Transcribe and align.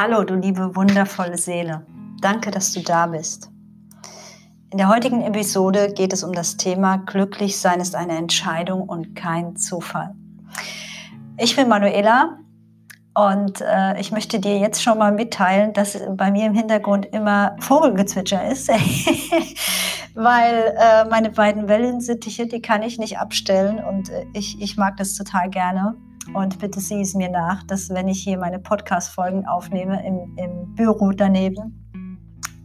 Hallo, 0.00 0.22
du 0.22 0.36
liebe 0.36 0.76
wundervolle 0.76 1.36
Seele. 1.36 1.84
Danke, 2.20 2.52
dass 2.52 2.72
du 2.72 2.80
da 2.82 3.08
bist. 3.08 3.50
In 4.70 4.78
der 4.78 4.88
heutigen 4.88 5.22
Episode 5.22 5.92
geht 5.92 6.12
es 6.12 6.22
um 6.22 6.32
das 6.32 6.56
Thema 6.56 6.98
Glücklich 6.98 7.58
sein 7.58 7.80
ist 7.80 7.96
eine 7.96 8.16
Entscheidung 8.16 8.82
und 8.82 9.16
kein 9.16 9.56
Zufall. 9.56 10.14
Ich 11.36 11.56
bin 11.56 11.66
Manuela 11.68 12.38
und 13.12 13.60
äh, 13.60 14.00
ich 14.00 14.12
möchte 14.12 14.38
dir 14.38 14.58
jetzt 14.58 14.80
schon 14.80 14.98
mal 14.98 15.10
mitteilen, 15.10 15.72
dass 15.72 15.98
bei 16.12 16.30
mir 16.30 16.46
im 16.46 16.54
Hintergrund 16.54 17.06
immer 17.06 17.56
Vogelgezwitscher 17.58 18.52
ist, 18.52 18.70
weil 20.18 20.74
äh, 20.76 21.04
meine 21.08 21.30
beiden 21.30 21.68
Wellensittiche, 21.68 22.48
die 22.48 22.60
kann 22.60 22.82
ich 22.82 22.98
nicht 22.98 23.18
abstellen 23.18 23.78
und 23.78 24.10
äh, 24.10 24.26
ich, 24.32 24.60
ich 24.60 24.76
mag 24.76 24.96
das 24.96 25.14
total 25.14 25.48
gerne. 25.48 25.94
Und 26.34 26.58
bitte 26.58 26.80
sieh 26.80 27.00
es 27.00 27.14
mir 27.14 27.30
nach, 27.30 27.62
dass 27.62 27.88
wenn 27.90 28.08
ich 28.08 28.22
hier 28.22 28.36
meine 28.36 28.58
Podcast-Folgen 28.58 29.46
aufnehme 29.46 30.04
im, 30.04 30.36
im 30.36 30.74
Büro 30.74 31.12
daneben, 31.12 31.88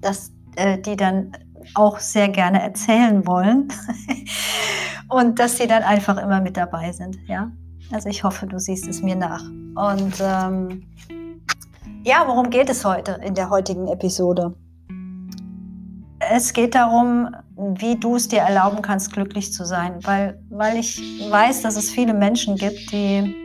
dass 0.01 0.31
äh, 0.55 0.79
die 0.79 0.95
dann 0.95 1.31
auch 1.75 1.99
sehr 1.99 2.27
gerne 2.27 2.61
erzählen 2.61 3.25
wollen 3.27 3.67
und 5.09 5.37
dass 5.37 5.57
sie 5.57 5.67
dann 5.67 5.83
einfach 5.83 6.17
immer 6.17 6.41
mit 6.41 6.57
dabei 6.57 6.91
sind. 6.91 7.19
Ja, 7.27 7.51
also 7.91 8.09
ich 8.09 8.23
hoffe, 8.23 8.47
du 8.47 8.59
siehst 8.59 8.87
es 8.87 9.03
mir 9.03 9.15
nach. 9.15 9.43
Und 9.75 10.15
ähm, 10.21 10.87
ja, 12.03 12.23
worum 12.25 12.49
geht 12.49 12.69
es 12.69 12.83
heute 12.83 13.21
in 13.23 13.35
der 13.35 13.51
heutigen 13.51 13.87
Episode? 13.87 14.55
Es 16.19 16.51
geht 16.51 16.73
darum, 16.73 17.29
wie 17.55 17.95
du 17.95 18.15
es 18.15 18.27
dir 18.27 18.39
erlauben 18.39 18.81
kannst, 18.81 19.13
glücklich 19.13 19.53
zu 19.53 19.65
sein, 19.65 19.99
weil, 20.03 20.39
weil 20.49 20.77
ich 20.77 21.01
weiß, 21.29 21.61
dass 21.61 21.75
es 21.75 21.89
viele 21.89 22.13
Menschen 22.13 22.55
gibt, 22.55 22.91
die 22.91 23.43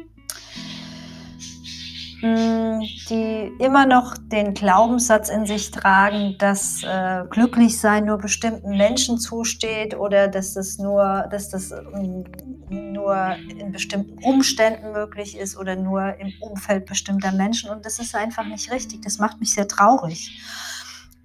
Mm, 2.21 2.81
die 3.09 3.53
immer 3.61 3.87
noch 3.87 4.19
den 4.19 4.53
Glaubenssatz 4.53 5.29
in 5.29 5.47
sich 5.47 5.71
tragen, 5.71 6.35
dass 6.39 6.83
äh, 6.83 7.23
Glücklichsein 7.31 8.07
nur 8.07 8.19
bestimmten 8.19 8.77
Menschen 8.77 9.19
zusteht 9.19 9.95
oder 9.97 10.27
dass 10.27 10.55
das 10.55 10.79
nur, 10.79 11.29
dass 11.31 11.49
das 11.49 11.71
ähm, 11.71 12.25
nur 12.71 13.37
in 13.57 13.71
bestimmten 13.71 14.19
Umständen 14.25 14.91
möglich 14.91 15.37
ist 15.39 15.57
oder 15.57 15.77
nur 15.77 16.17
im 16.19 16.33
Umfeld 16.41 16.87
bestimmter 16.87 17.31
Menschen. 17.31 17.71
Und 17.71 17.87
das 17.87 18.01
ist 18.01 18.17
einfach 18.17 18.45
nicht 18.47 18.73
richtig. 18.73 19.03
Das 19.03 19.21
macht 19.21 19.39
mich 19.39 19.55
sehr 19.55 19.69
traurig. 19.69 20.41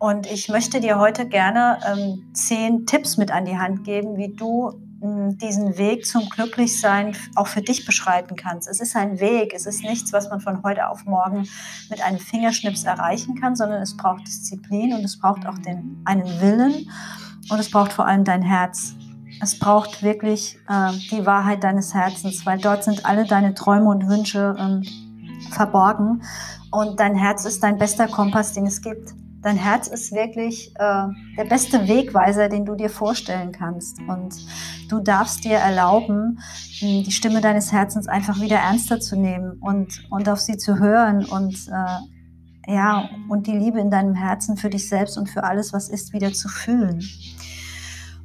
Und 0.04 0.30
ich 0.30 0.50
möchte 0.50 0.82
dir 0.82 1.00
heute 1.00 1.26
gerne 1.26 1.80
ähm, 1.88 2.26
zehn 2.34 2.86
Tipps 2.86 3.16
mit 3.16 3.32
an 3.32 3.46
die 3.46 3.58
Hand 3.58 3.86
geben, 3.86 4.18
wie 4.18 4.36
du 4.36 4.74
diesen 5.00 5.78
Weg 5.78 6.06
zum 6.06 6.28
Glücklichsein 6.28 7.16
auch 7.36 7.48
für 7.48 7.62
dich 7.62 7.86
beschreiten 7.86 8.36
kannst. 8.36 8.68
Es 8.68 8.82
ist 8.82 8.98
ein 8.98 9.22
Weg, 9.22 9.54
es 9.56 9.66
ist 9.66 9.82
nichts, 9.82 10.12
was 10.12 10.30
man 10.30 10.42
von 10.42 10.62
heute 10.62 10.90
auf 10.90 11.06
morgen 11.06 11.48
mit 11.90 12.04
einem 12.04 12.20
Fingerschnips 12.20 12.84
erreichen 12.84 13.40
kann, 13.40 13.56
sondern 13.56 13.82
es 13.82 13.96
braucht 13.96 14.28
Disziplin 14.28 14.94
und 14.94 15.06
es 15.06 15.18
braucht 15.18 15.48
auch 15.48 15.58
den, 15.60 16.02
einen 16.04 16.26
Willen 16.42 16.90
und 17.50 17.60
es 17.62 17.72
braucht 17.72 17.94
vor 17.94 18.06
allem 18.06 18.26
dein 18.26 18.42
Herz. 18.42 18.96
Es 19.42 19.58
braucht 19.58 20.04
wirklich 20.04 20.58
äh, 20.68 20.92
die 21.12 21.26
Wahrheit 21.26 21.64
deines 21.64 21.94
Herzens, 21.94 22.46
weil 22.46 22.60
dort 22.60 22.84
sind 22.84 23.06
alle 23.06 23.24
deine 23.24 23.54
Träume 23.54 23.90
und 23.90 24.10
Wünsche 24.10 24.54
ähm, 24.60 24.84
verborgen 25.52 26.24
und 26.72 27.00
dein 27.00 27.16
Herz 27.16 27.46
ist 27.46 27.64
dein 27.64 27.78
bester 27.78 28.10
Kompass, 28.10 28.52
den 28.52 28.68
es 28.68 28.82
gibt. 28.82 29.14
Dein 29.44 29.58
Herz 29.58 29.88
ist 29.88 30.14
wirklich 30.14 30.74
äh, 30.76 31.06
der 31.38 31.44
beste 31.50 31.88
Wegweiser, 31.90 32.48
den 32.48 32.66
du 32.66 32.76
dir 32.76 32.90
vorstellen 32.90 33.52
kannst. 33.52 34.00
Und 34.00 34.34
du 34.90 35.00
darfst 35.02 35.44
dir 35.44 35.58
erlauben, 35.58 36.40
die 36.80 37.12
Stimme 37.12 37.42
deines 37.42 37.74
Herzens 37.74 38.08
einfach 38.08 38.40
wieder 38.40 38.56
ernster 38.56 39.02
zu 39.02 39.18
nehmen 39.18 39.58
und, 39.60 40.08
und 40.10 40.30
auf 40.30 40.40
sie 40.40 40.58
zu 40.58 40.80
hören 40.80 41.26
und 41.26 41.68
äh, 41.68 42.74
ja, 42.74 43.10
und 43.28 43.48
die 43.48 43.58
Liebe 43.58 43.82
in 43.82 43.92
deinem 43.92 44.16
Herzen 44.16 44.56
für 44.56 44.70
dich 44.70 44.88
selbst 44.88 45.18
und 45.18 45.30
für 45.30 45.44
alles, 45.44 45.74
was 45.74 45.90
ist, 45.90 46.14
wieder 46.14 46.32
zu 46.32 46.48
fühlen. 46.48 47.04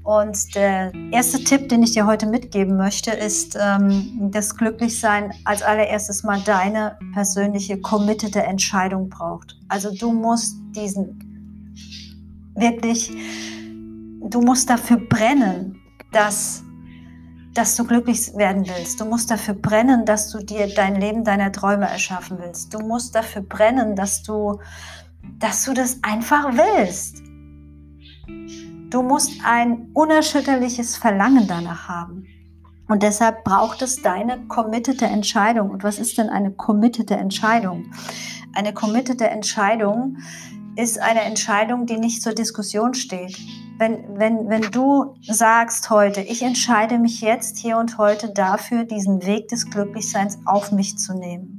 Und 0.09 0.55
der 0.55 0.91
erste 1.11 1.45
Tipp, 1.45 1.69
den 1.69 1.83
ich 1.83 1.93
dir 1.93 2.07
heute 2.07 2.25
mitgeben 2.25 2.79
möchte, 2.79 3.11
ist, 3.11 3.59
ähm, 3.61 4.31
dass 4.33 4.57
Glücklichsein 4.57 5.35
als 5.45 5.61
allererstes 5.61 6.23
mal 6.23 6.41
deine 6.41 6.99
persönliche 7.13 7.79
committete 7.79 8.43
Entscheidung 8.43 9.11
braucht. 9.11 9.59
Also 9.69 9.95
du 9.95 10.11
musst 10.11 10.57
diesen 10.75 11.75
wirklich, 12.55 13.13
du 14.23 14.41
musst 14.41 14.71
dafür 14.71 14.97
brennen, 14.97 15.79
dass, 16.11 16.63
dass 17.53 17.77
du 17.77 17.85
glücklich 17.85 18.35
werden 18.35 18.67
willst. 18.67 19.03
Du 19.03 19.05
musst 19.05 19.31
dafür 19.31 19.53
brennen, 19.53 20.07
dass 20.07 20.31
du 20.31 20.39
dir 20.39 20.75
dein 20.75 20.99
Leben 20.99 21.23
deiner 21.23 21.53
Träume 21.53 21.87
erschaffen 21.87 22.39
willst. 22.41 22.73
Du 22.73 22.79
musst 22.79 23.15
dafür 23.15 23.43
brennen, 23.43 23.95
dass 23.95 24.23
du, 24.23 24.59
dass 25.39 25.67
du 25.67 25.75
das 25.75 25.99
einfach 26.01 26.51
willst. 26.55 27.29
Du 28.91 29.03
musst 29.03 29.33
ein 29.45 29.91
unerschütterliches 29.93 30.97
Verlangen 30.97 31.47
danach 31.47 31.89
haben. 31.89 32.27
Und 32.89 33.03
deshalb 33.03 33.45
braucht 33.45 33.83
es 33.83 34.01
deine 34.01 34.47
committete 34.47 35.05
Entscheidung. 35.05 35.71
Und 35.71 35.85
was 35.85 35.99
ist 35.99 36.17
denn 36.17 36.31
eine 36.31 36.53
committete 36.53 37.15
Entscheidung? 37.15 37.91
Eine 38.55 38.73
committete 38.73 39.29
Entscheidung 39.29 40.17
ist 40.75 40.99
eine 40.99 41.21
Entscheidung, 41.21 41.85
die 41.85 41.99
nicht 41.99 42.23
zur 42.23 42.33
Diskussion 42.33 42.95
steht. 42.95 43.37
Wenn, 43.79 44.19
wenn, 44.19 44.49
wenn 44.49 44.63
du 44.63 45.15
sagst 45.21 45.91
heute, 45.91 46.23
ich 46.23 46.43
entscheide 46.43 46.99
mich 46.99 47.21
jetzt 47.21 47.59
hier 47.59 47.77
und 47.77 47.99
heute 47.99 48.31
dafür, 48.31 48.85
diesen 48.85 49.27
Weg 49.27 49.49
des 49.49 49.69
Glücklichseins 49.69 50.39
auf 50.47 50.73
mich 50.73 50.97
zu 50.97 51.13
nehmen. 51.13 51.59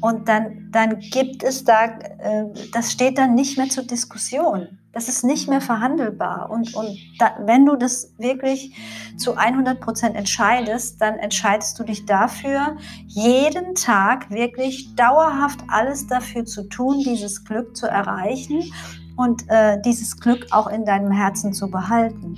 Und 0.00 0.28
dann, 0.28 0.68
dann 0.70 1.00
gibt 1.00 1.42
es 1.42 1.64
da, 1.64 1.86
äh, 1.86 2.44
das 2.72 2.92
steht 2.92 3.18
dann 3.18 3.34
nicht 3.34 3.58
mehr 3.58 3.68
zur 3.68 3.82
Diskussion. 3.82 4.78
Das 4.98 5.08
ist 5.08 5.22
nicht 5.22 5.48
mehr 5.48 5.60
verhandelbar. 5.60 6.50
Und, 6.50 6.74
und 6.74 6.98
da, 7.20 7.36
wenn 7.44 7.64
du 7.64 7.76
das 7.76 8.14
wirklich 8.18 8.74
zu 9.16 9.36
100 9.36 9.78
Prozent 9.80 10.16
entscheidest, 10.16 11.00
dann 11.00 11.14
entscheidest 11.20 11.78
du 11.78 11.84
dich 11.84 12.04
dafür, 12.04 12.76
jeden 13.06 13.76
Tag 13.76 14.28
wirklich 14.28 14.96
dauerhaft 14.96 15.60
alles 15.68 16.08
dafür 16.08 16.44
zu 16.46 16.64
tun, 16.68 16.98
dieses 17.06 17.44
Glück 17.44 17.76
zu 17.76 17.86
erreichen 17.86 18.72
und 19.16 19.48
äh, 19.48 19.80
dieses 19.82 20.18
Glück 20.18 20.48
auch 20.50 20.66
in 20.66 20.84
deinem 20.84 21.12
Herzen 21.12 21.52
zu 21.52 21.70
behalten. 21.70 22.36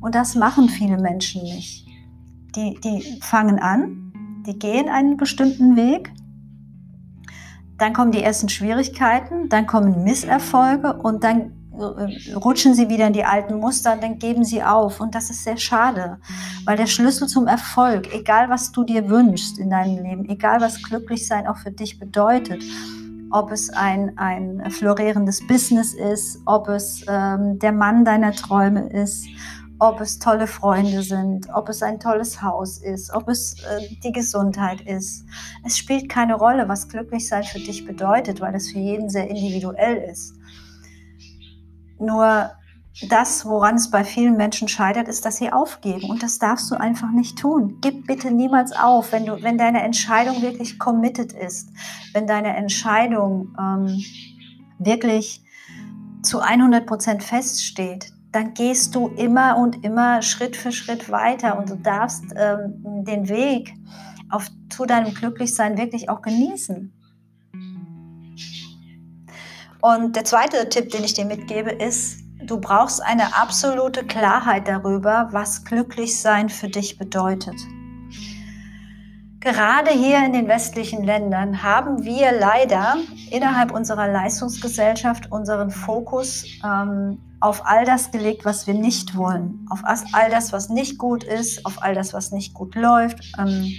Und 0.00 0.16
das 0.16 0.34
machen 0.34 0.68
viele 0.68 0.98
Menschen 0.98 1.44
nicht. 1.44 1.86
Die, 2.56 2.76
die 2.82 3.20
fangen 3.22 3.60
an, 3.60 4.42
die 4.48 4.58
gehen 4.58 4.88
einen 4.88 5.16
bestimmten 5.16 5.76
Weg, 5.76 6.10
dann 7.78 7.92
kommen 7.92 8.10
die 8.10 8.22
ersten 8.22 8.48
Schwierigkeiten, 8.48 9.48
dann 9.48 9.68
kommen 9.68 10.02
Misserfolge 10.02 10.94
und 10.94 11.22
dann 11.22 11.52
rutschen 11.72 12.74
sie 12.74 12.88
wieder 12.88 13.06
in 13.06 13.12
die 13.12 13.24
alten 13.24 13.54
Muster, 13.54 13.96
dann 13.96 14.18
geben 14.18 14.44
sie 14.44 14.62
auf. 14.62 15.00
Und 15.00 15.14
das 15.14 15.30
ist 15.30 15.44
sehr 15.44 15.56
schade, 15.56 16.18
weil 16.64 16.76
der 16.76 16.86
Schlüssel 16.86 17.28
zum 17.28 17.46
Erfolg, 17.46 18.12
egal 18.14 18.50
was 18.50 18.72
du 18.72 18.84
dir 18.84 19.08
wünschst 19.08 19.58
in 19.58 19.70
deinem 19.70 20.02
Leben, 20.02 20.28
egal 20.28 20.60
was 20.60 20.82
glücklich 20.82 21.26
sein 21.26 21.46
auch 21.46 21.58
für 21.58 21.70
dich 21.70 21.98
bedeutet, 21.98 22.62
ob 23.30 23.52
es 23.52 23.70
ein, 23.70 24.18
ein 24.18 24.70
florierendes 24.70 25.46
Business 25.46 25.94
ist, 25.94 26.40
ob 26.46 26.68
es 26.68 27.04
ähm, 27.08 27.58
der 27.60 27.72
Mann 27.72 28.04
deiner 28.04 28.32
Träume 28.32 28.88
ist, 28.88 29.24
ob 29.78 30.00
es 30.00 30.18
tolle 30.18 30.46
Freunde 30.46 31.02
sind, 31.02 31.48
ob 31.54 31.68
es 31.68 31.82
ein 31.82 32.00
tolles 32.00 32.42
Haus 32.42 32.78
ist, 32.78 33.12
ob 33.14 33.28
es 33.28 33.54
äh, 33.62 33.88
die 34.04 34.12
Gesundheit 34.12 34.82
ist. 34.82 35.24
Es 35.64 35.78
spielt 35.78 36.08
keine 36.08 36.34
Rolle, 36.34 36.68
was 36.68 36.88
glücklich 36.88 37.26
sein 37.26 37.44
für 37.44 37.60
dich 37.60 37.86
bedeutet, 37.86 38.40
weil 38.40 38.54
es 38.54 38.70
für 38.70 38.78
jeden 38.78 39.08
sehr 39.08 39.28
individuell 39.28 39.96
ist. 40.10 40.34
Nur 42.00 42.50
das, 43.08 43.46
woran 43.46 43.76
es 43.76 43.90
bei 43.90 44.02
vielen 44.04 44.36
Menschen 44.36 44.66
scheitert, 44.66 45.06
ist, 45.06 45.24
dass 45.24 45.36
sie 45.36 45.52
aufgeben. 45.52 46.10
Und 46.10 46.22
das 46.22 46.38
darfst 46.38 46.70
du 46.70 46.74
einfach 46.74 47.10
nicht 47.12 47.38
tun. 47.38 47.78
Gib 47.80 48.06
bitte 48.06 48.30
niemals 48.32 48.72
auf, 48.72 49.12
wenn, 49.12 49.26
du, 49.26 49.42
wenn 49.42 49.58
deine 49.58 49.82
Entscheidung 49.82 50.42
wirklich 50.42 50.78
committed 50.78 51.32
ist, 51.32 51.70
wenn 52.12 52.26
deine 52.26 52.56
Entscheidung 52.56 53.54
ähm, 53.58 54.02
wirklich 54.78 55.42
zu 56.22 56.40
100 56.40 56.86
Prozent 56.86 57.22
feststeht, 57.22 58.12
dann 58.32 58.54
gehst 58.54 58.94
du 58.94 59.08
immer 59.08 59.56
und 59.56 59.84
immer 59.84 60.22
Schritt 60.22 60.56
für 60.56 60.72
Schritt 60.72 61.10
weiter 61.10 61.58
und 61.58 61.70
du 61.70 61.76
darfst 61.76 62.24
ähm, 62.36 63.04
den 63.04 63.28
Weg 63.28 63.74
auf, 64.30 64.48
zu 64.68 64.84
deinem 64.86 65.14
Glücklichsein 65.14 65.78
wirklich 65.78 66.08
auch 66.08 66.22
genießen. 66.22 66.92
Und 69.80 70.16
der 70.16 70.24
zweite 70.24 70.68
Tipp, 70.68 70.90
den 70.90 71.04
ich 71.04 71.14
dir 71.14 71.24
mitgebe, 71.24 71.70
ist, 71.70 72.20
du 72.44 72.60
brauchst 72.60 73.02
eine 73.02 73.36
absolute 73.36 74.04
Klarheit 74.04 74.68
darüber, 74.68 75.28
was 75.30 75.64
Glücklichsein 75.64 76.48
für 76.48 76.68
dich 76.68 76.98
bedeutet. 76.98 77.56
Gerade 79.40 79.90
hier 79.90 80.24
in 80.24 80.34
den 80.34 80.48
westlichen 80.48 81.02
Ländern 81.02 81.62
haben 81.62 82.04
wir 82.04 82.32
leider 82.38 82.96
innerhalb 83.30 83.72
unserer 83.72 84.08
Leistungsgesellschaft 84.08 85.32
unseren 85.32 85.70
Fokus 85.70 86.44
ähm, 86.62 87.18
auf 87.40 87.66
all 87.66 87.86
das 87.86 88.10
gelegt, 88.10 88.44
was 88.44 88.66
wir 88.66 88.74
nicht 88.74 89.16
wollen, 89.16 89.66
auf 89.70 89.82
all 90.12 90.30
das, 90.30 90.52
was 90.52 90.68
nicht 90.68 90.98
gut 90.98 91.24
ist, 91.24 91.64
auf 91.64 91.82
all 91.82 91.94
das, 91.94 92.12
was 92.12 92.32
nicht 92.32 92.52
gut 92.52 92.74
läuft. 92.74 93.32
Ähm, 93.38 93.72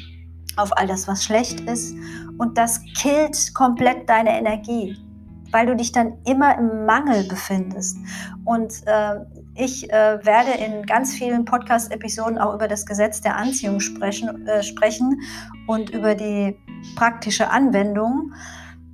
auf 0.57 0.77
all 0.77 0.87
das, 0.87 1.07
was 1.07 1.23
schlecht 1.23 1.61
ist. 1.61 1.95
Und 2.37 2.57
das 2.57 2.81
killt 2.97 3.53
komplett 3.53 4.09
deine 4.09 4.37
Energie, 4.37 4.97
weil 5.51 5.65
du 5.65 5.75
dich 5.75 5.91
dann 5.91 6.13
immer 6.25 6.57
im 6.57 6.85
Mangel 6.85 7.27
befindest. 7.27 7.97
Und 8.45 8.73
äh, 8.85 9.15
ich 9.55 9.91
äh, 9.91 10.25
werde 10.25 10.51
in 10.51 10.85
ganz 10.85 11.13
vielen 11.13 11.45
Podcast-Episoden 11.45 12.37
auch 12.37 12.55
über 12.55 12.67
das 12.67 12.85
Gesetz 12.85 13.21
der 13.21 13.35
Anziehung 13.35 13.79
sprechen, 13.79 14.47
äh, 14.47 14.63
sprechen 14.63 15.21
und 15.67 15.89
über 15.89 16.15
die 16.15 16.57
praktische 16.95 17.49
Anwendung. 17.49 18.33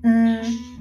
Hm 0.03 0.76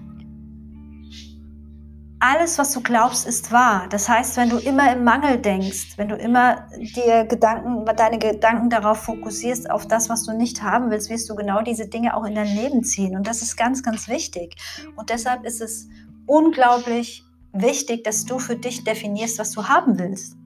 alles, 2.19 2.59
was 2.59 2.73
du 2.73 2.81
glaubst, 2.81 3.27
ist 3.27 3.53
wahr. 3.53 3.89
Das 3.91 4.09
heißt, 4.09 4.37
wenn 4.37 4.49
du 4.49 4.57
immer 4.57 4.93
im 4.93 5.05
Mangel 5.05 5.39
denkst, 5.39 5.99
wenn 5.99 6.09
du 6.09 6.17
immer 6.17 6.67
dir 6.95 7.25
Gedanken, 7.27 7.85
deine 7.97 8.19
Gedanken 8.19 8.71
darauf 8.71 9.03
fokussierst, 9.03 9.71
auf 9.71 9.87
das, 9.87 10.09
was 10.09 10.25
du 10.25 10.33
nicht 10.33 10.63
haben 10.63 10.91
willst, 10.91 11.11
wirst 11.11 11.29
du 11.29 11.35
genau 11.35 11.63
diese 11.63 11.89
Dinge 11.89 12.17
auch 12.17 12.25
in 12.25 12.35
dein 12.35 12.55
Leben 12.55 12.85
ziehen. 12.85 13.17
Und 13.17 13.27
das 13.27 13.43
ist 13.43 13.57
ganz, 13.57 13.83
ganz 13.83 14.09
wichtig. 14.09 14.57
Und 14.97 15.11
deshalb 15.11 15.45
ist 15.45 15.61
es 15.61 15.89
unglaublich 16.27 17.23
wichtig, 17.53 18.05
dass 18.05 18.25
du 18.25 18.39
für 18.39 18.57
dich 18.57 18.85
definierst, 18.85 19.39
was 19.39 19.53
du 19.53 19.69
haben 19.69 19.99
willst. 19.99 20.37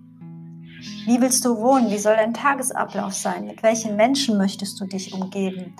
Wie 1.07 1.21
willst 1.21 1.45
du 1.45 1.57
wohnen? 1.59 1.91
Wie 1.91 1.99
soll 1.99 2.17
dein 2.17 2.35
Tagesablauf 2.35 3.15
sein? 3.15 3.47
Mit 3.47 3.63
welchen 3.63 3.97
Menschen 3.97 4.39
möchtest 4.39 4.81
du 4.81 4.87
dich 4.87 5.13
umgeben? 5.15 5.77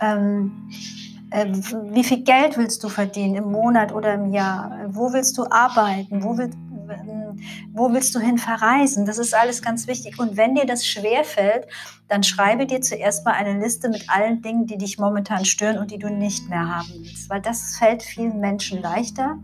Ähm, 0.00 0.68
äh, 0.70 1.11
wie 1.32 2.04
viel 2.04 2.22
Geld 2.22 2.58
willst 2.58 2.84
du 2.84 2.88
verdienen 2.88 3.36
im 3.36 3.50
Monat 3.50 3.92
oder 3.92 4.14
im 4.14 4.32
Jahr? 4.32 4.86
Wo 4.88 5.12
willst 5.12 5.38
du 5.38 5.44
arbeiten? 5.50 6.22
Wo, 6.22 6.36
will, 6.36 6.50
ähm, 6.90 7.40
wo 7.72 7.92
willst 7.92 8.14
du 8.14 8.18
hin 8.18 8.36
verreisen? 8.36 9.06
Das 9.06 9.18
ist 9.18 9.34
alles 9.34 9.62
ganz 9.62 9.86
wichtig. 9.86 10.18
Und 10.18 10.36
wenn 10.36 10.54
dir 10.54 10.66
das 10.66 10.86
schwerfällt, 10.86 11.66
dann 12.08 12.22
schreibe 12.22 12.66
dir 12.66 12.82
zuerst 12.82 13.24
mal 13.24 13.32
eine 13.32 13.58
Liste 13.58 13.88
mit 13.88 14.10
allen 14.10 14.42
Dingen, 14.42 14.66
die 14.66 14.76
dich 14.76 14.98
momentan 14.98 15.44
stören 15.44 15.78
und 15.78 15.90
die 15.90 15.98
du 15.98 16.10
nicht 16.10 16.50
mehr 16.50 16.76
haben 16.76 16.92
willst. 16.98 17.30
Weil 17.30 17.40
das 17.40 17.76
fällt 17.76 18.02
vielen 18.02 18.38
Menschen 18.38 18.82
leichter. 18.82 19.38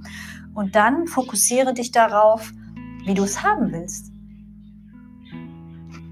Und 0.54 0.74
dann 0.74 1.06
fokussiere 1.06 1.72
dich 1.72 1.90
darauf, 1.90 2.52
wie 3.06 3.14
du 3.14 3.24
es 3.24 3.42
haben 3.42 3.72
willst. 3.72 4.12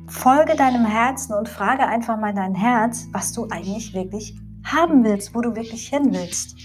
Folge 0.08 0.56
deinem 0.56 0.86
Herzen 0.86 1.34
und 1.34 1.48
frage 1.48 1.86
einfach 1.86 2.18
mal 2.18 2.32
dein 2.32 2.54
Herz, 2.54 3.08
was 3.12 3.32
du 3.32 3.48
eigentlich 3.50 3.92
wirklich 3.92 4.34
haben 4.66 5.04
willst, 5.04 5.34
wo 5.34 5.40
du 5.40 5.54
wirklich 5.54 5.88
hin 5.88 6.12
willst. 6.12 6.56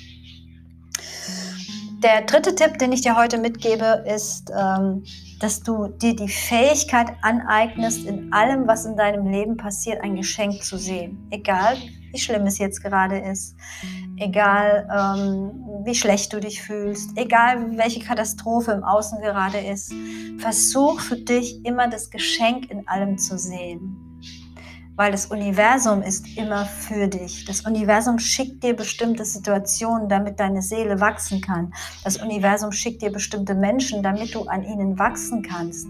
Der 2.04 2.24
dritte 2.24 2.56
Tipp, 2.56 2.80
den 2.80 2.92
ich 2.92 3.02
dir 3.02 3.16
heute 3.16 3.38
mitgebe, 3.38 4.04
ist, 4.08 4.52
ähm, 4.58 5.04
dass 5.40 5.62
du 5.62 5.88
dir 5.88 6.16
die 6.16 6.30
Fähigkeit 6.30 7.12
aneignest, 7.22 8.08
in 8.08 8.34
allem, 8.34 8.68
was 8.68 8.86
in 8.86 8.98
deinem 8.98 9.28
Leben 9.28 9.56
passiert, 9.56 10.04
ein 10.04 10.16
Geschenk 10.16 10.64
zu 10.64 10.78
sehen. 10.78 11.28
Egal, 11.30 11.78
wie 12.12 12.20
schlimm 12.20 12.48
es 12.48 12.58
jetzt 12.58 12.82
gerade 12.82 13.20
ist. 13.20 13.56
Egal, 14.18 14.88
ähm, 14.92 15.52
wie 15.86 15.94
schlecht 15.94 16.34
du 16.34 16.40
dich 16.40 16.64
fühlst. 16.64 17.12
Egal, 17.18 17.78
welche 17.78 18.00
Katastrophe 18.00 18.72
im 18.72 18.84
Außen 18.84 19.22
gerade 19.22 19.60
ist. 19.60 19.94
Versuch 20.40 21.02
für 21.02 21.18
dich 21.18 21.64
immer 21.66 21.88
das 21.88 22.10
Geschenk 22.10 22.72
in 22.72 22.88
allem 22.88 23.20
zu 23.20 23.38
sehen 23.38 24.01
weil 24.96 25.12
das 25.12 25.28
Universum 25.28 26.02
ist 26.02 26.38
immer 26.38 26.66
für 26.66 27.08
dich. 27.08 27.46
Das 27.46 27.62
Universum 27.62 28.20
schickt 28.20 28.64
dir 28.64 28.76
bestimmte 28.76 29.26
Situationen, 29.26 30.10
damit 30.10 30.40
deine 30.40 30.62
Seele 30.62 31.00
wachsen 31.00 31.42
kann. 31.42 31.74
Das 32.04 32.18
Universum 32.18 32.72
schickt 32.72 33.02
dir 33.02 33.12
bestimmte 33.12 33.56
Menschen, 33.56 34.04
damit 34.04 34.36
du 34.36 34.44
an 34.44 34.64
ihnen 34.64 35.00
wachsen 35.00 35.42
kannst. 35.42 35.88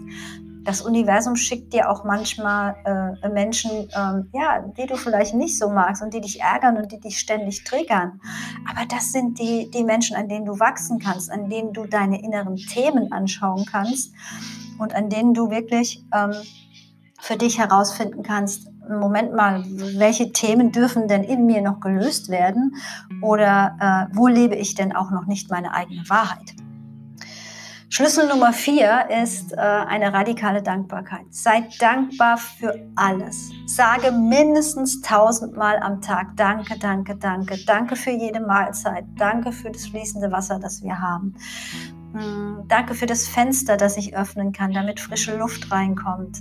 Das 0.64 0.80
Universum 0.80 1.34
schickt 1.34 1.72
dir 1.72 1.90
auch 1.90 2.04
manchmal 2.04 2.76
äh, 2.84 3.28
Menschen, 3.28 3.88
ähm, 3.96 4.28
ja, 4.32 4.60
die 4.60 4.86
du 4.86 4.96
vielleicht 4.96 5.34
nicht 5.34 5.58
so 5.58 5.68
magst 5.68 6.02
und 6.02 6.14
die 6.14 6.20
dich 6.20 6.40
ärgern 6.40 6.76
und 6.76 6.92
die 6.92 7.00
dich 7.00 7.18
ständig 7.18 7.64
triggern. 7.64 8.20
Aber 8.70 8.86
das 8.86 9.10
sind 9.10 9.40
die, 9.40 9.68
die 9.72 9.82
Menschen, 9.82 10.14
an 10.14 10.28
denen 10.28 10.44
du 10.44 10.60
wachsen 10.60 11.00
kannst, 11.00 11.32
an 11.32 11.50
denen 11.50 11.72
du 11.72 11.86
deine 11.86 12.22
inneren 12.22 12.56
Themen 12.56 13.10
anschauen 13.10 13.66
kannst 13.68 14.14
und 14.78 14.94
an 14.94 15.08
denen 15.10 15.34
du 15.34 15.50
wirklich 15.50 16.04
ähm, 16.14 16.34
für 17.20 17.36
dich 17.36 17.58
herausfinden 17.58 18.22
kannst, 18.22 18.71
Moment 18.88 19.34
mal, 19.34 19.64
welche 19.96 20.32
Themen 20.32 20.72
dürfen 20.72 21.08
denn 21.08 21.24
in 21.24 21.46
mir 21.46 21.62
noch 21.62 21.80
gelöst 21.80 22.28
werden 22.28 22.74
oder 23.22 24.08
äh, 24.10 24.16
wo 24.16 24.26
lebe 24.26 24.56
ich 24.56 24.74
denn 24.74 24.94
auch 24.94 25.10
noch 25.10 25.26
nicht 25.26 25.50
meine 25.50 25.72
eigene 25.74 26.08
Wahrheit? 26.08 26.54
Schlüssel 27.92 28.26
Nummer 28.26 28.54
vier 28.54 29.10
ist 29.22 29.52
äh, 29.52 29.56
eine 29.56 30.14
radikale 30.14 30.62
Dankbarkeit. 30.62 31.26
Sei 31.28 31.68
dankbar 31.78 32.38
für 32.38 32.74
alles. 32.96 33.50
Sage 33.66 34.12
mindestens 34.12 35.02
tausendmal 35.02 35.76
am 35.76 36.00
Tag 36.00 36.34
Danke, 36.36 36.78
danke, 36.78 37.16
danke. 37.16 37.58
Danke 37.66 37.94
für 37.96 38.12
jede 38.12 38.40
Mahlzeit. 38.40 39.04
Danke 39.18 39.52
für 39.52 39.70
das 39.70 39.88
fließende 39.88 40.32
Wasser, 40.32 40.58
das 40.58 40.82
wir 40.82 40.98
haben. 40.98 41.34
Mm, 42.14 42.66
danke 42.66 42.94
für 42.94 43.04
das 43.04 43.28
Fenster, 43.28 43.76
das 43.76 43.98
ich 43.98 44.16
öffnen 44.16 44.52
kann, 44.52 44.72
damit 44.72 44.98
frische 44.98 45.36
Luft 45.36 45.70
reinkommt. 45.70 46.40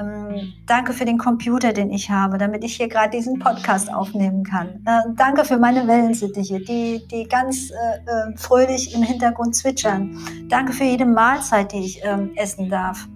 Ähm, 0.00 0.52
danke 0.66 0.92
für 0.92 1.04
den 1.04 1.18
Computer, 1.18 1.72
den 1.72 1.90
ich 1.90 2.10
habe, 2.10 2.38
damit 2.38 2.64
ich 2.64 2.76
hier 2.76 2.88
gerade 2.88 3.10
diesen 3.10 3.38
Podcast 3.38 3.92
aufnehmen 3.92 4.44
kann. 4.44 4.82
Äh, 4.86 5.14
danke 5.16 5.44
für 5.44 5.58
meine 5.58 5.86
Wellensittiche, 5.86 6.60
die, 6.60 7.06
die 7.10 7.28
ganz 7.28 7.70
äh, 7.70 7.74
äh, 7.74 8.36
fröhlich 8.36 8.94
im 8.94 9.02
Hintergrund 9.02 9.54
zwitschern. 9.54 10.16
Danke 10.48 10.72
für 10.72 10.84
jede 10.84 11.04
Mahlzeit, 11.04 11.72
die 11.72 11.84
ich 11.84 12.00
ähm, 12.04 12.32
essen 12.36 12.70
darf. 12.70 13.06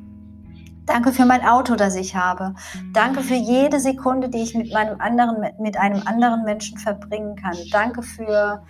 Danke 0.87 1.13
für 1.13 1.25
mein 1.25 1.45
Auto, 1.45 1.75
das 1.75 1.97
ich 1.97 2.15
habe. 2.15 2.55
Danke 2.93 3.23
für 3.23 3.35
jede 3.35 3.81
Sekunde, 3.81 4.29
die 4.29 4.39
ich 4.39 4.55
mit 4.55 4.73
meinem 4.73 5.01
anderen, 5.01 5.45
mit 5.59 5.77
einem 5.77 6.07
anderen 6.07 6.45
Menschen 6.45 6.79
verbringen 6.79 7.35
kann. 7.35 7.57
Danke 7.73 8.03
für, 8.03 8.63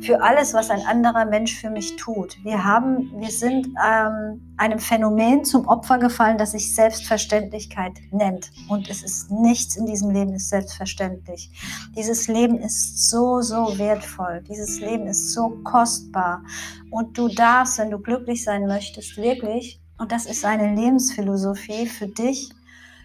für 0.00 0.22
alles, 0.22 0.54
was 0.54 0.70
ein 0.70 0.80
anderer 0.86 1.26
Mensch 1.26 1.54
für 1.54 1.68
mich 1.68 1.96
tut. 1.96 2.42
Wir 2.42 2.64
haben, 2.64 3.12
wir 3.16 3.30
sind 3.30 3.68
ähm, 3.86 4.54
einem 4.56 4.78
Phänomen 4.78 5.44
zum 5.44 5.68
Opfer 5.68 5.98
gefallen, 5.98 6.38
das 6.38 6.52
sich 6.52 6.74
Selbstverständlichkeit 6.74 7.92
nennt. 8.12 8.50
Und 8.68 8.88
es 8.88 9.02
ist 9.02 9.30
nichts 9.30 9.76
in 9.76 9.84
diesem 9.84 10.10
Leben 10.10 10.32
ist 10.32 10.48
selbstverständlich. 10.48 11.50
Dieses 11.94 12.28
Leben 12.28 12.58
ist 12.58 13.10
so, 13.10 13.42
so 13.42 13.76
wertvoll. 13.76 14.42
Dieses 14.48 14.80
Leben 14.80 15.06
ist 15.06 15.34
so 15.34 15.50
kostbar. 15.64 16.42
Und 16.90 17.18
du 17.18 17.28
darfst, 17.28 17.78
wenn 17.78 17.90
du 17.90 17.98
glücklich 17.98 18.42
sein 18.42 18.66
möchtest, 18.66 19.18
wirklich 19.18 19.81
und 20.02 20.10
das 20.10 20.26
ist 20.26 20.44
eine 20.44 20.74
Lebensphilosophie 20.74 21.86
für 21.86 22.08
dich, 22.08 22.50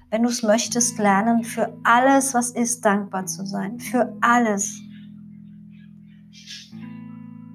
wenn 0.09 0.23
du 0.23 0.29
es 0.29 0.41
möchtest, 0.41 0.97
lernen, 0.97 1.43
für 1.43 1.77
alles, 1.83 2.33
was 2.33 2.49
ist, 2.49 2.83
dankbar 2.83 3.27
zu 3.27 3.45
sein. 3.45 3.79
Für 3.79 4.17
alles. 4.19 4.81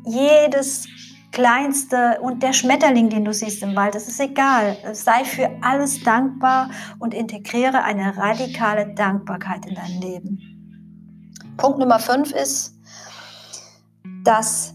Jedes 0.07 0.87
kleinste 1.33 2.21
und 2.21 2.41
der 2.41 2.53
Schmetterling, 2.53 3.11
den 3.11 3.25
du 3.25 3.33
siehst 3.35 3.65
im 3.65 3.75
Wald, 3.75 3.97
das 3.97 4.07
ist 4.07 4.21
egal. 4.21 4.77
Sei 4.93 5.25
für 5.25 5.51
alles 5.61 6.01
dankbar 6.05 6.71
und 7.01 7.13
integriere 7.13 7.83
eine 7.83 8.17
radikale 8.17 8.95
Dankbarkeit 8.95 9.67
in 9.67 9.75
dein 9.75 10.01
Leben. 10.01 10.39
Punkt 11.57 11.81
Nummer 11.81 11.99
fünf 11.99 12.31
ist, 12.31 12.79
dass 14.23 14.73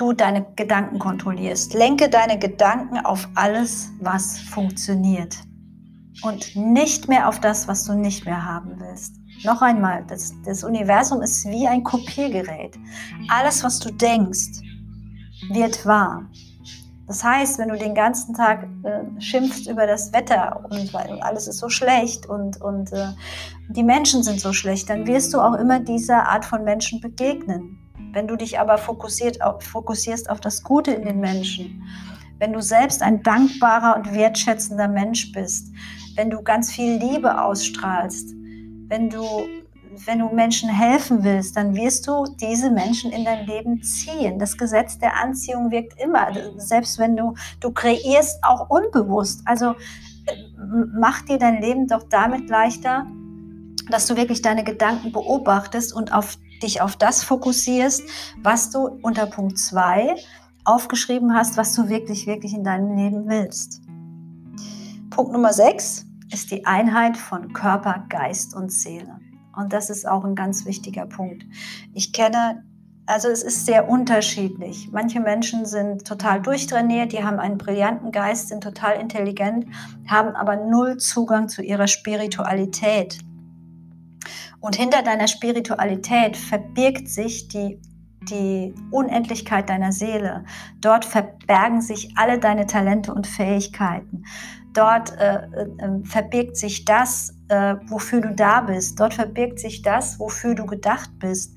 du 0.00 0.12
deine 0.12 0.46
Gedanken 0.56 0.98
kontrollierst. 0.98 1.74
Lenke 1.74 2.08
deine 2.08 2.38
Gedanken 2.38 2.98
auf 3.04 3.28
alles, 3.34 3.90
was 4.00 4.38
funktioniert 4.38 5.36
und 6.22 6.56
nicht 6.56 7.08
mehr 7.08 7.28
auf 7.28 7.40
das, 7.40 7.68
was 7.68 7.84
du 7.84 7.94
nicht 7.94 8.24
mehr 8.24 8.44
haben 8.44 8.76
willst. 8.78 9.16
Noch 9.44 9.62
einmal, 9.62 10.04
das, 10.08 10.34
das 10.44 10.64
Universum 10.64 11.22
ist 11.22 11.44
wie 11.46 11.68
ein 11.68 11.84
Kopiergerät. 11.84 12.76
Alles, 13.28 13.62
was 13.62 13.78
du 13.78 13.90
denkst, 13.92 14.62
wird 15.50 15.86
wahr. 15.86 16.28
Das 17.06 17.24
heißt, 17.24 17.58
wenn 17.58 17.68
du 17.68 17.78
den 17.78 17.94
ganzen 17.94 18.34
Tag 18.34 18.68
äh, 18.82 19.20
schimpfst 19.20 19.66
über 19.66 19.86
das 19.86 20.12
Wetter 20.12 20.64
und 20.68 20.92
weil 20.92 21.20
alles 21.20 21.48
ist 21.48 21.58
so 21.58 21.70
schlecht 21.70 22.26
und, 22.26 22.60
und 22.60 22.92
äh, 22.92 23.12
die 23.70 23.82
Menschen 23.82 24.22
sind 24.22 24.40
so 24.40 24.52
schlecht, 24.52 24.90
dann 24.90 25.06
wirst 25.06 25.32
du 25.32 25.40
auch 25.40 25.54
immer 25.54 25.80
dieser 25.80 26.28
Art 26.28 26.44
von 26.44 26.64
Menschen 26.64 27.00
begegnen. 27.00 27.78
Wenn 28.12 28.26
du 28.26 28.36
dich 28.36 28.58
aber 28.58 28.78
fokussiert, 28.78 29.38
fokussierst 29.60 30.30
auf 30.30 30.40
das 30.40 30.62
Gute 30.62 30.92
in 30.92 31.04
den 31.04 31.20
Menschen, 31.20 31.84
wenn 32.38 32.52
du 32.52 32.62
selbst 32.62 33.02
ein 33.02 33.22
dankbarer 33.22 33.96
und 33.96 34.14
wertschätzender 34.14 34.88
Mensch 34.88 35.32
bist, 35.32 35.72
wenn 36.16 36.30
du 36.30 36.42
ganz 36.42 36.72
viel 36.72 36.98
Liebe 36.98 37.42
ausstrahlst, 37.42 38.34
wenn 38.88 39.10
du, 39.10 39.24
wenn 40.06 40.20
du 40.20 40.28
Menschen 40.28 40.68
helfen 40.68 41.24
willst, 41.24 41.56
dann 41.56 41.74
wirst 41.74 42.06
du 42.06 42.24
diese 42.40 42.70
Menschen 42.70 43.10
in 43.10 43.24
dein 43.24 43.46
Leben 43.46 43.82
ziehen. 43.82 44.38
Das 44.38 44.56
Gesetz 44.56 44.98
der 44.98 45.16
Anziehung 45.16 45.70
wirkt 45.70 46.00
immer, 46.00 46.28
selbst 46.56 46.98
wenn 46.98 47.16
du, 47.16 47.34
du 47.60 47.72
kreierst 47.72 48.42
auch 48.42 48.70
unbewusst. 48.70 49.42
Also 49.44 49.74
mach 50.56 51.22
dir 51.22 51.38
dein 51.38 51.60
Leben 51.60 51.86
doch 51.86 52.04
damit 52.08 52.48
leichter, 52.48 53.06
dass 53.90 54.06
du 54.06 54.16
wirklich 54.16 54.42
deine 54.42 54.64
Gedanken 54.64 55.12
beobachtest 55.12 55.92
und 55.92 56.12
auf 56.12 56.38
dich 56.62 56.80
auf 56.80 56.96
das 56.96 57.22
fokussierst, 57.22 58.02
was 58.42 58.70
du 58.70 58.80
unter 59.02 59.26
Punkt 59.26 59.58
2 59.58 60.16
aufgeschrieben 60.64 61.34
hast, 61.34 61.56
was 61.56 61.74
du 61.74 61.88
wirklich, 61.88 62.26
wirklich 62.26 62.54
in 62.54 62.64
deinem 62.64 62.96
Leben 62.96 63.28
willst. 63.28 63.80
Punkt 65.10 65.32
Nummer 65.32 65.52
6 65.52 66.06
ist 66.32 66.50
die 66.50 66.66
Einheit 66.66 67.16
von 67.16 67.52
Körper, 67.52 68.04
Geist 68.08 68.54
und 68.54 68.70
Seele. 68.70 69.18
Und 69.56 69.72
das 69.72 69.90
ist 69.90 70.06
auch 70.06 70.24
ein 70.24 70.34
ganz 70.34 70.66
wichtiger 70.66 71.06
Punkt. 71.06 71.44
Ich 71.94 72.12
kenne, 72.12 72.62
also 73.06 73.28
es 73.28 73.42
ist 73.42 73.64
sehr 73.64 73.88
unterschiedlich. 73.88 74.90
Manche 74.92 75.20
Menschen 75.20 75.64
sind 75.64 76.06
total 76.06 76.42
durchtrainiert, 76.42 77.12
die 77.12 77.24
haben 77.24 77.40
einen 77.40 77.56
brillanten 77.56 78.12
Geist, 78.12 78.48
sind 78.48 78.62
total 78.62 79.00
intelligent, 79.00 79.66
haben 80.06 80.36
aber 80.36 80.56
null 80.56 80.98
Zugang 80.98 81.48
zu 81.48 81.62
ihrer 81.62 81.88
Spiritualität. 81.88 83.18
Und 84.68 84.76
hinter 84.76 85.00
deiner 85.00 85.28
Spiritualität 85.28 86.36
verbirgt 86.36 87.08
sich 87.08 87.48
die 87.48 87.80
die 88.20 88.74
Unendlichkeit 88.90 89.70
deiner 89.70 89.92
Seele. 89.92 90.44
Dort 90.82 91.06
verbergen 91.06 91.80
sich 91.80 92.12
alle 92.16 92.38
deine 92.38 92.66
Talente 92.66 93.14
und 93.14 93.26
Fähigkeiten. 93.26 94.26
Dort 94.74 95.16
äh, 95.16 95.36
äh, 95.36 96.04
verbirgt 96.04 96.58
sich 96.58 96.84
das, 96.84 97.34
äh, 97.48 97.76
wofür 97.86 98.20
du 98.20 98.34
da 98.34 98.60
bist. 98.60 99.00
Dort 99.00 99.14
verbirgt 99.14 99.58
sich 99.58 99.80
das, 99.80 100.20
wofür 100.20 100.54
du 100.54 100.66
gedacht 100.66 101.12
bist. 101.18 101.56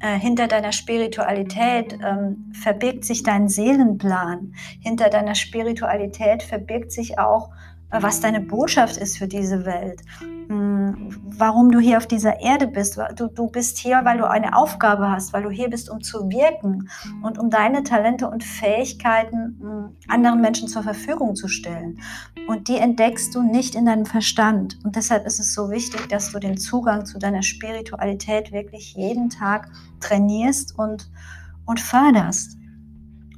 Äh, 0.00 0.18
hinter 0.18 0.46
deiner 0.46 0.72
Spiritualität 0.72 1.98
ähm, 2.04 2.52
verbirgt 2.52 3.06
sich 3.06 3.22
dein 3.22 3.48
Seelenplan. 3.48 4.52
Hinter 4.80 5.08
deiner 5.08 5.34
Spiritualität 5.34 6.42
verbirgt 6.42 6.92
sich 6.92 7.18
auch 7.18 7.50
was 7.90 8.20
deine 8.20 8.40
Botschaft 8.40 8.96
ist 8.96 9.18
für 9.18 9.26
diese 9.26 9.64
Welt, 9.64 10.00
hm, 10.48 11.10
warum 11.24 11.70
du 11.70 11.80
hier 11.80 11.98
auf 11.98 12.06
dieser 12.06 12.40
Erde 12.40 12.66
bist. 12.66 12.98
Du, 13.16 13.26
du 13.26 13.48
bist 13.48 13.78
hier, 13.78 14.00
weil 14.04 14.18
du 14.18 14.28
eine 14.28 14.56
Aufgabe 14.56 15.10
hast, 15.10 15.32
weil 15.32 15.42
du 15.42 15.50
hier 15.50 15.68
bist, 15.68 15.90
um 15.90 16.00
zu 16.00 16.28
wirken 16.30 16.88
und 17.22 17.38
um 17.38 17.50
deine 17.50 17.82
Talente 17.82 18.28
und 18.28 18.44
Fähigkeiten 18.44 19.58
hm, 19.60 19.96
anderen 20.08 20.40
Menschen 20.40 20.68
zur 20.68 20.82
Verfügung 20.82 21.34
zu 21.34 21.48
stellen. 21.48 22.00
Und 22.46 22.68
die 22.68 22.76
entdeckst 22.76 23.34
du 23.34 23.42
nicht 23.42 23.74
in 23.74 23.86
deinem 23.86 24.06
Verstand. 24.06 24.78
Und 24.84 24.96
deshalb 24.96 25.26
ist 25.26 25.40
es 25.40 25.54
so 25.54 25.70
wichtig, 25.70 26.08
dass 26.08 26.32
du 26.32 26.38
den 26.38 26.56
Zugang 26.56 27.06
zu 27.06 27.18
deiner 27.18 27.42
Spiritualität 27.42 28.52
wirklich 28.52 28.94
jeden 28.94 29.30
Tag 29.30 29.68
trainierst 30.00 30.78
und, 30.78 31.10
und 31.66 31.80
förderst. 31.80 32.59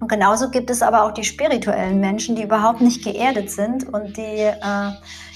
Und 0.03 0.09
genauso 0.09 0.51
gibt 0.51 0.69
es 0.69 0.83
aber 0.83 1.05
auch 1.05 1.13
die 1.13 1.23
spirituellen 1.23 2.01
Menschen, 2.01 2.35
die 2.35 2.43
überhaupt 2.43 2.81
nicht 2.81 3.05
geerdet 3.05 3.53
sind 3.53 3.85
und 3.85 4.17
die, 4.17 4.21
äh, 4.21 4.91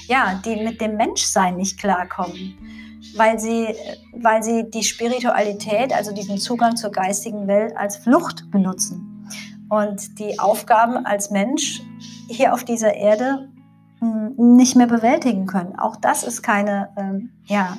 ja, 0.09 0.41
die 0.45 0.57
mit 0.57 0.81
dem 0.81 0.97
Menschsein 0.97 1.55
nicht 1.57 1.79
klarkommen, 1.79 2.59
weil 3.15 3.39
sie, 3.39 3.69
weil 4.13 4.43
sie 4.43 4.69
die 4.69 4.83
Spiritualität, 4.83 5.93
also 5.95 6.13
diesen 6.13 6.39
Zugang 6.39 6.75
zur 6.75 6.91
geistigen 6.91 7.47
Welt 7.47 7.77
als 7.77 7.97
Flucht 7.99 8.51
benutzen 8.51 9.29
und 9.69 10.19
die 10.19 10.41
Aufgaben 10.41 11.07
als 11.07 11.31
Mensch 11.31 11.81
hier 12.27 12.53
auf 12.53 12.65
dieser 12.65 12.93
Erde 12.93 13.49
hm, 14.01 14.35
nicht 14.37 14.75
mehr 14.75 14.89
bewältigen 14.89 15.47
können. 15.47 15.79
Auch 15.79 15.95
das 15.95 16.25
ist 16.25 16.43
keine, 16.43 16.89
ähm, 16.97 17.31
ja, 17.45 17.77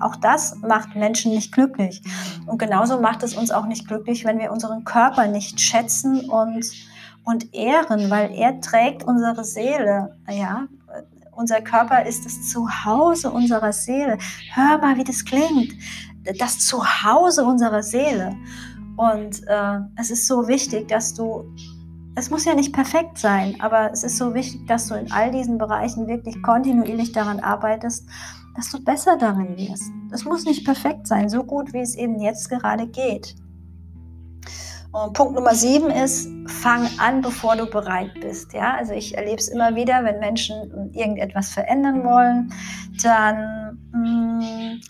auch 0.00 0.16
das 0.16 0.56
macht 0.56 0.94
Menschen 0.96 1.32
nicht 1.32 1.52
glücklich. 1.52 2.02
Und 2.46 2.58
genauso 2.58 3.00
macht 3.00 3.22
es 3.22 3.34
uns 3.34 3.50
auch 3.50 3.66
nicht 3.66 3.86
glücklich, 3.86 4.24
wenn 4.24 4.38
wir 4.38 4.52
unseren 4.52 4.84
Körper 4.84 5.26
nicht 5.26 5.60
schätzen 5.60 6.28
und, 6.28 6.64
und 7.24 7.54
ehren, 7.54 8.10
weil 8.10 8.32
er 8.32 8.60
trägt 8.60 9.04
unsere 9.04 9.44
Seele. 9.44 10.16
Ja, 10.28 10.66
unser 11.32 11.60
Körper 11.60 12.04
ist 12.04 12.24
das 12.24 12.48
Zuhause 12.48 13.30
unserer 13.30 13.72
Seele. 13.72 14.18
Hör 14.54 14.78
mal, 14.78 14.96
wie 14.96 15.04
das 15.04 15.24
klingt. 15.24 15.72
Das 16.38 16.58
Zuhause 16.58 17.44
unserer 17.44 17.82
Seele. 17.82 18.34
Und 18.96 19.46
äh, 19.46 19.78
es 19.96 20.10
ist 20.10 20.26
so 20.26 20.48
wichtig, 20.48 20.88
dass 20.88 21.14
du 21.14 21.44
es 22.18 22.30
muss 22.30 22.44
ja 22.44 22.54
nicht 22.54 22.72
perfekt 22.72 23.16
sein, 23.16 23.56
aber 23.60 23.92
es 23.92 24.02
ist 24.02 24.18
so 24.18 24.34
wichtig, 24.34 24.66
dass 24.66 24.88
du 24.88 24.94
in 24.94 25.12
all 25.12 25.30
diesen 25.30 25.56
Bereichen 25.56 26.08
wirklich 26.08 26.42
kontinuierlich 26.42 27.12
daran 27.12 27.38
arbeitest, 27.38 28.08
dass 28.56 28.70
du 28.70 28.82
besser 28.82 29.16
darin 29.16 29.56
wirst. 29.56 29.92
Es 30.10 30.24
muss 30.24 30.44
nicht 30.44 30.64
perfekt 30.64 31.06
sein, 31.06 31.28
so 31.28 31.44
gut 31.44 31.72
wie 31.72 31.78
es 31.78 31.94
eben 31.94 32.20
jetzt 32.20 32.50
gerade 32.50 32.88
geht. 32.88 33.36
Und 34.90 35.12
Punkt 35.12 35.34
Nummer 35.34 35.54
sieben 35.54 35.90
ist, 35.90 36.28
fang 36.46 36.88
an, 36.98 37.20
bevor 37.20 37.54
du 37.54 37.66
bereit 37.66 38.10
bist. 38.20 38.52
Ja, 38.52 38.74
also 38.74 38.94
ich 38.94 39.16
erlebe 39.16 39.36
es 39.36 39.48
immer 39.48 39.76
wieder, 39.76 40.02
wenn 40.02 40.18
Menschen 40.18 40.90
irgendetwas 40.94 41.50
verändern 41.50 42.02
wollen, 42.04 42.52
dann, 43.02 43.78
mm, 43.92 44.80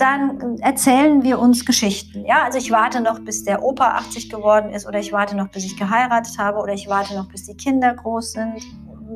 dann 0.00 0.58
erzählen 0.58 1.22
wir 1.22 1.38
uns 1.38 1.64
Geschichten. 1.64 2.24
Ja, 2.24 2.44
also 2.44 2.58
ich 2.58 2.70
warte 2.70 3.00
noch, 3.00 3.20
bis 3.20 3.44
der 3.44 3.62
Opa 3.62 3.96
80 3.96 4.30
geworden 4.30 4.70
ist 4.70 4.86
oder 4.86 4.98
ich 4.98 5.12
warte 5.12 5.36
noch, 5.36 5.48
bis 5.48 5.64
ich 5.64 5.76
geheiratet 5.76 6.38
habe 6.38 6.58
oder 6.58 6.72
ich 6.72 6.88
warte 6.88 7.14
noch, 7.14 7.28
bis 7.28 7.46
die 7.46 7.56
Kinder 7.56 7.94
groß 7.94 8.32
sind 8.32 8.62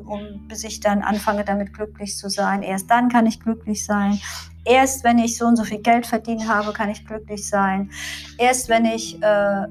um, 0.06 0.48
bis 0.48 0.64
ich 0.64 0.80
dann 0.80 1.02
anfange, 1.02 1.44
damit 1.44 1.72
glücklich 1.72 2.16
zu 2.16 2.28
sein. 2.28 2.62
Erst 2.62 2.90
dann 2.90 3.08
kann 3.08 3.26
ich 3.26 3.40
glücklich 3.40 3.84
sein. 3.84 4.20
Erst 4.64 5.04
wenn 5.04 5.18
ich 5.18 5.36
so 5.36 5.46
und 5.46 5.56
so 5.56 5.64
viel 5.64 5.80
Geld 5.80 6.06
verdient 6.06 6.48
habe, 6.48 6.72
kann 6.72 6.90
ich 6.90 7.06
glücklich 7.06 7.46
sein. 7.46 7.90
Erst 8.38 8.68
wenn 8.68 8.86
ich, 8.86 9.22
äh, 9.22 9.66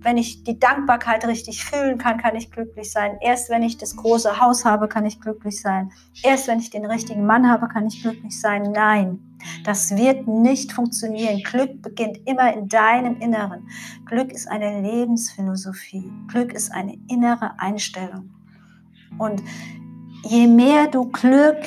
wenn 0.00 0.16
ich 0.16 0.44
die 0.44 0.58
Dankbarkeit 0.58 1.26
richtig 1.26 1.64
fühlen 1.64 1.98
kann, 1.98 2.18
kann 2.18 2.36
ich 2.36 2.50
glücklich 2.50 2.90
sein. 2.90 3.18
Erst 3.20 3.50
wenn 3.50 3.62
ich 3.62 3.78
das 3.78 3.96
große 3.96 4.40
Haus 4.40 4.64
habe, 4.64 4.88
kann 4.88 5.04
ich 5.04 5.20
glücklich 5.20 5.60
sein. 5.60 5.90
Erst 6.22 6.48
wenn 6.48 6.60
ich 6.60 6.70
den 6.70 6.86
richtigen 6.86 7.26
Mann 7.26 7.50
habe, 7.50 7.68
kann 7.68 7.86
ich 7.86 8.02
glücklich 8.02 8.40
sein. 8.40 8.70
Nein, 8.72 9.18
das 9.64 9.96
wird 9.96 10.28
nicht 10.28 10.72
funktionieren. 10.72 11.42
Glück 11.42 11.82
beginnt 11.82 12.20
immer 12.26 12.52
in 12.54 12.68
deinem 12.68 13.20
Inneren. 13.20 13.68
Glück 14.06 14.32
ist 14.32 14.48
eine 14.48 14.80
Lebensphilosophie. 14.80 16.10
Glück 16.28 16.52
ist 16.52 16.72
eine 16.72 16.96
innere 17.08 17.58
Einstellung. 17.58 18.30
Und 19.18 19.42
je 20.24 20.46
mehr 20.46 20.86
du 20.86 21.10
Glück, 21.10 21.58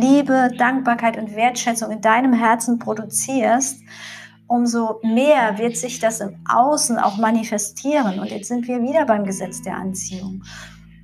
Liebe, 0.00 0.50
Dankbarkeit 0.56 1.16
und 1.16 1.34
Wertschätzung 1.34 1.90
in 1.90 2.00
deinem 2.00 2.32
Herzen 2.32 2.78
produzierst, 2.78 3.80
umso 4.46 5.00
mehr 5.02 5.58
wird 5.58 5.76
sich 5.76 5.98
das 5.98 6.20
im 6.20 6.36
Außen 6.48 6.98
auch 6.98 7.18
manifestieren. 7.18 8.18
Und 8.18 8.30
jetzt 8.30 8.48
sind 8.48 8.66
wir 8.66 8.82
wieder 8.82 9.04
beim 9.04 9.24
Gesetz 9.24 9.62
der 9.62 9.76
Anziehung. 9.76 10.42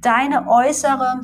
Deine 0.01 0.49
äußere, 0.49 1.21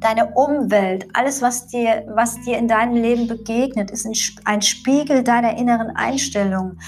deine 0.00 0.32
Umwelt, 0.34 1.06
alles, 1.14 1.42
was 1.42 1.68
dir, 1.68 2.04
was 2.08 2.40
dir 2.40 2.58
in 2.58 2.68
deinem 2.68 2.96
Leben 2.96 3.28
begegnet, 3.28 3.90
ist 3.90 4.06
ein 4.44 4.62
Spiegel 4.62 5.22
deiner 5.22 5.56
inneren 5.56 5.90
Einstellung 5.90 6.78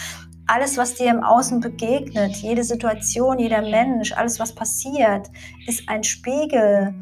alles, 0.49 0.79
was 0.79 0.95
dir 0.95 1.11
im 1.11 1.23
Außen 1.23 1.61
begegnet, 1.61 2.37
jede 2.37 2.65
Situation, 2.65 3.39
jeder 3.39 3.61
Mensch, 3.61 4.13
alles, 4.13 4.41
was 4.41 4.55
passiert, 4.55 5.31
ist 5.67 5.87
ein 5.89 6.03
Spiegel 6.03 6.95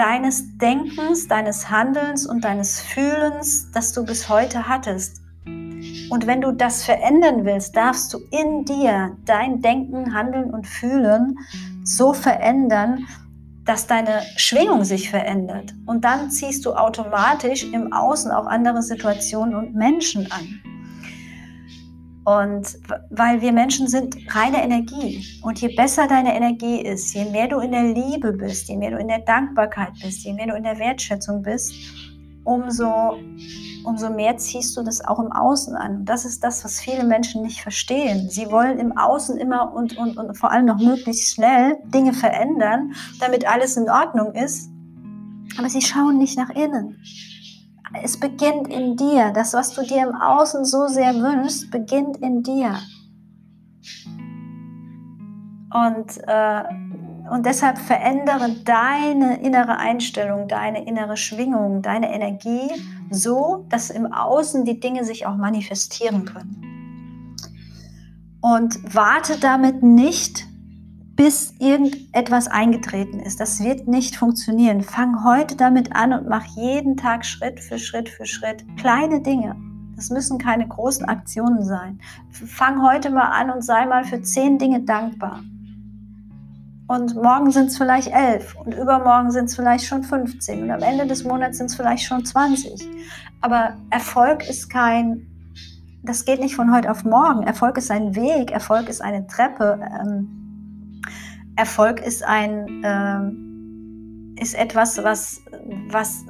deines 0.00 0.56
Denkens, 0.56 1.28
deines 1.28 1.68
Handelns 1.68 2.24
und 2.24 2.42
deines 2.42 2.80
Fühlens, 2.80 3.70
das 3.72 3.92
du 3.92 4.02
bis 4.02 4.30
heute 4.30 4.66
hattest. 4.66 5.20
Und 5.44 6.26
wenn 6.26 6.40
du 6.40 6.52
das 6.52 6.84
verändern 6.84 7.44
willst, 7.44 7.76
darfst 7.76 8.14
du 8.14 8.18
in 8.30 8.64
dir 8.64 9.14
dein 9.26 9.60
Denken, 9.60 10.14
Handeln 10.14 10.54
und 10.54 10.66
Fühlen 10.66 11.38
so 11.84 12.14
verändern, 12.14 13.06
dass 13.66 13.86
deine 13.86 14.22
Schwingung 14.36 14.84
sich 14.84 15.10
verändert. 15.10 15.74
Und 15.84 16.02
dann 16.02 16.30
ziehst 16.30 16.64
du 16.64 16.72
automatisch 16.72 17.70
im 17.70 17.92
Außen 17.92 18.30
auch 18.30 18.46
andere 18.46 18.82
Situationen 18.82 19.54
und 19.54 19.74
Menschen 19.74 20.32
an. 20.32 20.79
Und 22.24 22.78
weil 23.08 23.40
wir 23.40 23.52
Menschen 23.52 23.88
sind 23.88 24.16
reine 24.34 24.62
Energie. 24.62 25.24
Und 25.42 25.60
je 25.60 25.74
besser 25.74 26.06
deine 26.06 26.36
Energie 26.36 26.82
ist, 26.82 27.14
je 27.14 27.24
mehr 27.24 27.48
du 27.48 27.60
in 27.60 27.72
der 27.72 27.94
Liebe 27.94 28.32
bist, 28.32 28.68
je 28.68 28.76
mehr 28.76 28.90
du 28.90 28.98
in 28.98 29.08
der 29.08 29.20
Dankbarkeit 29.20 29.92
bist, 30.02 30.24
je 30.24 30.34
mehr 30.34 30.46
du 30.46 30.54
in 30.54 30.64
der 30.64 30.78
Wertschätzung 30.78 31.42
bist, 31.42 31.72
umso, 32.44 33.18
umso 33.84 34.10
mehr 34.10 34.36
ziehst 34.36 34.76
du 34.76 34.82
das 34.82 35.02
auch 35.02 35.18
im 35.18 35.32
Außen 35.32 35.74
an. 35.74 35.96
Und 36.00 36.04
das 36.04 36.26
ist 36.26 36.44
das, 36.44 36.62
was 36.62 36.80
viele 36.80 37.04
Menschen 37.04 37.42
nicht 37.42 37.62
verstehen. 37.62 38.28
Sie 38.28 38.50
wollen 38.50 38.78
im 38.78 38.96
Außen 38.96 39.38
immer 39.38 39.72
und, 39.74 39.96
und, 39.96 40.18
und 40.18 40.36
vor 40.36 40.50
allem 40.50 40.66
noch 40.66 40.78
möglichst 40.78 41.34
schnell 41.34 41.78
Dinge 41.86 42.12
verändern, 42.12 42.92
damit 43.18 43.48
alles 43.48 43.78
in 43.78 43.88
Ordnung 43.88 44.34
ist. 44.34 44.68
Aber 45.58 45.70
sie 45.70 45.80
schauen 45.80 46.18
nicht 46.18 46.36
nach 46.36 46.50
innen 46.50 46.98
es 48.02 48.18
beginnt 48.18 48.68
in 48.68 48.96
dir. 48.96 49.32
Das, 49.32 49.54
was 49.54 49.74
du 49.74 49.82
dir 49.82 50.02
im 50.02 50.14
Außen 50.14 50.64
so 50.64 50.86
sehr 50.86 51.14
wünschst, 51.14 51.70
beginnt 51.70 52.16
in 52.18 52.42
dir. 52.42 52.78
Und, 55.72 56.18
äh, 56.26 56.62
und 57.30 57.46
deshalb 57.46 57.78
verändere 57.78 58.50
deine 58.64 59.40
innere 59.40 59.76
Einstellung, 59.76 60.48
deine 60.48 60.84
innere 60.84 61.16
Schwingung, 61.16 61.80
deine 61.80 62.12
Energie 62.12 62.70
so, 63.10 63.66
dass 63.68 63.90
im 63.90 64.12
Außen 64.12 64.64
die 64.64 64.80
Dinge 64.80 65.04
sich 65.04 65.26
auch 65.26 65.36
manifestieren 65.36 66.24
können. 66.24 66.66
Und 68.40 68.94
warte 68.94 69.38
damit 69.38 69.82
nicht 69.82 70.49
bis 71.20 71.52
irgendetwas 71.58 72.48
eingetreten 72.48 73.20
ist. 73.20 73.40
Das 73.40 73.62
wird 73.62 73.86
nicht 73.86 74.16
funktionieren. 74.16 74.80
Fang 74.80 75.22
heute 75.22 75.54
damit 75.54 75.94
an 75.94 76.14
und 76.14 76.26
mach 76.30 76.46
jeden 76.56 76.96
Tag 76.96 77.26
Schritt 77.26 77.60
für 77.60 77.78
Schritt 77.78 78.08
für 78.08 78.24
Schritt 78.24 78.64
kleine 78.78 79.20
Dinge. 79.20 79.54
Das 79.96 80.08
müssen 80.08 80.38
keine 80.38 80.66
großen 80.66 81.04
Aktionen 81.04 81.62
sein. 81.62 82.00
Fang 82.30 82.82
heute 82.82 83.10
mal 83.10 83.32
an 83.38 83.50
und 83.50 83.62
sei 83.62 83.84
mal 83.84 84.04
für 84.04 84.22
zehn 84.22 84.56
Dinge 84.56 84.80
dankbar. 84.80 85.40
Und 86.88 87.14
morgen 87.16 87.50
sind 87.50 87.66
es 87.66 87.76
vielleicht 87.76 88.08
elf 88.08 88.56
und 88.56 88.72
übermorgen 88.72 89.30
sind 89.30 89.44
es 89.44 89.56
vielleicht 89.56 89.84
schon 89.84 90.02
15 90.02 90.62
und 90.62 90.70
am 90.70 90.80
Ende 90.80 91.06
des 91.06 91.24
Monats 91.24 91.58
sind 91.58 91.66
es 91.66 91.74
vielleicht 91.74 92.04
schon 92.04 92.24
20. 92.24 92.88
Aber 93.42 93.74
Erfolg 93.90 94.48
ist 94.48 94.70
kein, 94.70 95.26
das 96.02 96.24
geht 96.24 96.40
nicht 96.40 96.56
von 96.56 96.74
heute 96.74 96.90
auf 96.90 97.04
morgen. 97.04 97.42
Erfolg 97.42 97.76
ist 97.76 97.90
ein 97.90 98.16
Weg, 98.16 98.52
Erfolg 98.52 98.88
ist 98.88 99.02
eine 99.02 99.26
Treppe. 99.26 99.78
Ähm, 100.00 100.39
Erfolg 101.60 102.00
ist 102.00 102.24
ein, 102.24 102.80
ähm, 102.82 104.34
ist 104.40 104.54
etwas, 104.54 104.96
was, 105.04 105.42
was 105.90 106.24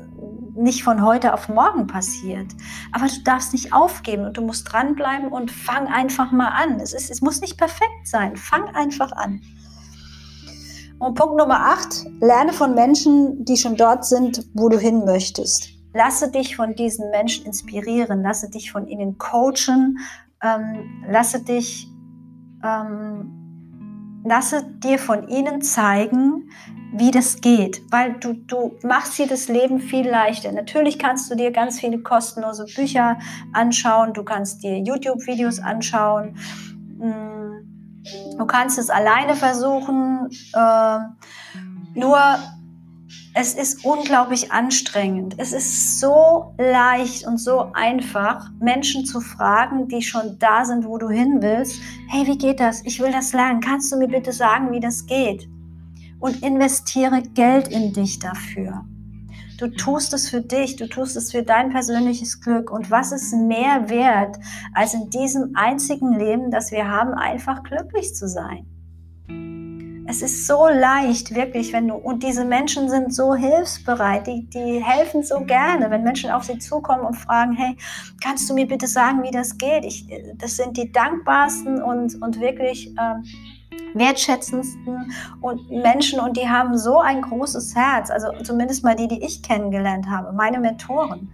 nicht 0.56 0.82
von 0.82 1.04
heute 1.04 1.32
auf 1.32 1.48
morgen 1.48 1.86
passiert. 1.86 2.48
Aber 2.90 3.06
du 3.06 3.22
darfst 3.22 3.52
nicht 3.52 3.72
aufgeben 3.72 4.24
und 4.26 4.36
du 4.36 4.42
musst 4.42 4.72
dranbleiben 4.72 5.28
und 5.28 5.52
fang 5.52 5.86
einfach 5.86 6.32
mal 6.32 6.48
an. 6.48 6.80
Es, 6.80 6.92
ist, 6.92 7.12
es 7.12 7.20
muss 7.20 7.40
nicht 7.40 7.56
perfekt 7.56 8.08
sein. 8.08 8.36
Fang 8.36 8.74
einfach 8.74 9.12
an. 9.12 9.40
Und 10.98 11.14
Punkt 11.14 11.36
Nummer 11.36 11.60
8, 11.74 12.06
lerne 12.20 12.52
von 12.52 12.74
Menschen, 12.74 13.44
die 13.44 13.56
schon 13.56 13.76
dort 13.76 14.04
sind, 14.04 14.44
wo 14.52 14.68
du 14.68 14.80
hin 14.80 15.04
möchtest. 15.04 15.68
Lasse 15.94 16.28
dich 16.32 16.56
von 16.56 16.74
diesen 16.74 17.08
Menschen 17.10 17.46
inspirieren, 17.46 18.22
lasse 18.22 18.50
dich 18.50 18.72
von 18.72 18.88
ihnen 18.88 19.16
coachen, 19.16 19.98
ähm, 20.42 21.04
lasse 21.08 21.44
dich, 21.44 21.88
ähm, 22.64 23.39
lasse 24.24 24.64
dir 24.64 24.98
von 24.98 25.28
ihnen 25.28 25.62
zeigen, 25.62 26.50
wie 26.92 27.10
das 27.10 27.40
geht, 27.40 27.82
weil 27.90 28.14
du, 28.14 28.32
du 28.32 28.76
machst 28.82 29.18
dir 29.18 29.26
das 29.26 29.48
Leben 29.48 29.80
viel 29.80 30.08
leichter. 30.08 30.50
Natürlich 30.52 30.98
kannst 30.98 31.30
du 31.30 31.36
dir 31.36 31.52
ganz 31.52 31.78
viele 31.78 32.00
kostenlose 32.00 32.64
Bücher 32.64 33.18
anschauen, 33.52 34.12
du 34.12 34.24
kannst 34.24 34.62
dir 34.62 34.78
YouTube-Videos 34.78 35.60
anschauen. 35.60 36.36
Hm 37.00 37.40
Du 38.38 38.46
kannst 38.46 38.78
es 38.78 38.90
alleine 38.90 39.34
versuchen, 39.34 40.30
äh, 40.54 40.98
nur 41.94 42.18
es 43.40 43.54
ist 43.54 43.86
unglaublich 43.86 44.52
anstrengend. 44.52 45.34
Es 45.38 45.52
ist 45.52 45.98
so 45.98 46.54
leicht 46.58 47.26
und 47.26 47.38
so 47.38 47.72
einfach, 47.72 48.50
Menschen 48.60 49.06
zu 49.06 49.22
fragen, 49.22 49.88
die 49.88 50.02
schon 50.02 50.38
da 50.38 50.66
sind, 50.66 50.84
wo 50.84 50.98
du 50.98 51.08
hin 51.08 51.38
willst. 51.40 51.80
Hey, 52.08 52.26
wie 52.26 52.36
geht 52.36 52.60
das? 52.60 52.84
Ich 52.84 53.00
will 53.00 53.10
das 53.10 53.32
lernen. 53.32 53.62
Kannst 53.62 53.90
du 53.90 53.96
mir 53.96 54.08
bitte 54.08 54.34
sagen, 54.34 54.70
wie 54.72 54.80
das 54.80 55.06
geht? 55.06 55.48
Und 56.18 56.42
investiere 56.42 57.22
Geld 57.22 57.68
in 57.68 57.94
dich 57.94 58.18
dafür. 58.18 58.84
Du 59.56 59.68
tust 59.68 60.12
es 60.12 60.28
für 60.28 60.42
dich, 60.42 60.76
du 60.76 60.86
tust 60.86 61.16
es 61.16 61.32
für 61.32 61.42
dein 61.42 61.70
persönliches 61.70 62.42
Glück. 62.42 62.70
Und 62.70 62.90
was 62.90 63.10
ist 63.10 63.32
mehr 63.32 63.88
wert, 63.88 64.36
als 64.74 64.92
in 64.92 65.08
diesem 65.08 65.52
einzigen 65.54 66.12
Leben, 66.12 66.50
das 66.50 66.72
wir 66.72 66.88
haben, 66.88 67.14
einfach 67.14 67.62
glücklich 67.62 68.14
zu 68.14 68.28
sein? 68.28 68.66
Es 70.10 70.22
ist 70.22 70.48
so 70.48 70.66
leicht, 70.66 71.36
wirklich, 71.36 71.72
wenn 71.72 71.86
du, 71.86 71.94
und 71.94 72.24
diese 72.24 72.44
Menschen 72.44 72.88
sind 72.90 73.14
so 73.14 73.36
hilfsbereit, 73.36 74.26
die, 74.26 74.44
die 74.50 74.82
helfen 74.82 75.22
so 75.22 75.38
gerne, 75.44 75.88
wenn 75.88 76.02
Menschen 76.02 76.30
auf 76.30 76.42
sie 76.42 76.58
zukommen 76.58 77.04
und 77.04 77.14
fragen, 77.14 77.52
hey, 77.52 77.76
kannst 78.20 78.50
du 78.50 78.54
mir 78.54 78.66
bitte 78.66 78.88
sagen, 78.88 79.22
wie 79.22 79.30
das 79.30 79.56
geht? 79.56 79.84
Ich, 79.84 80.08
das 80.36 80.56
sind 80.56 80.76
die 80.76 80.90
dankbarsten 80.90 81.80
und, 81.80 82.20
und 82.20 82.40
wirklich 82.40 82.88
ähm, 82.88 83.22
wertschätzendsten 83.94 85.12
und 85.42 85.70
Menschen 85.70 86.18
und 86.18 86.36
die 86.36 86.48
haben 86.48 86.76
so 86.76 86.98
ein 86.98 87.22
großes 87.22 87.76
Herz, 87.76 88.10
also 88.10 88.32
zumindest 88.42 88.82
mal 88.82 88.96
die, 88.96 89.06
die 89.06 89.24
ich 89.24 89.44
kennengelernt 89.44 90.08
habe, 90.10 90.32
meine 90.32 90.58
Mentoren. 90.58 91.30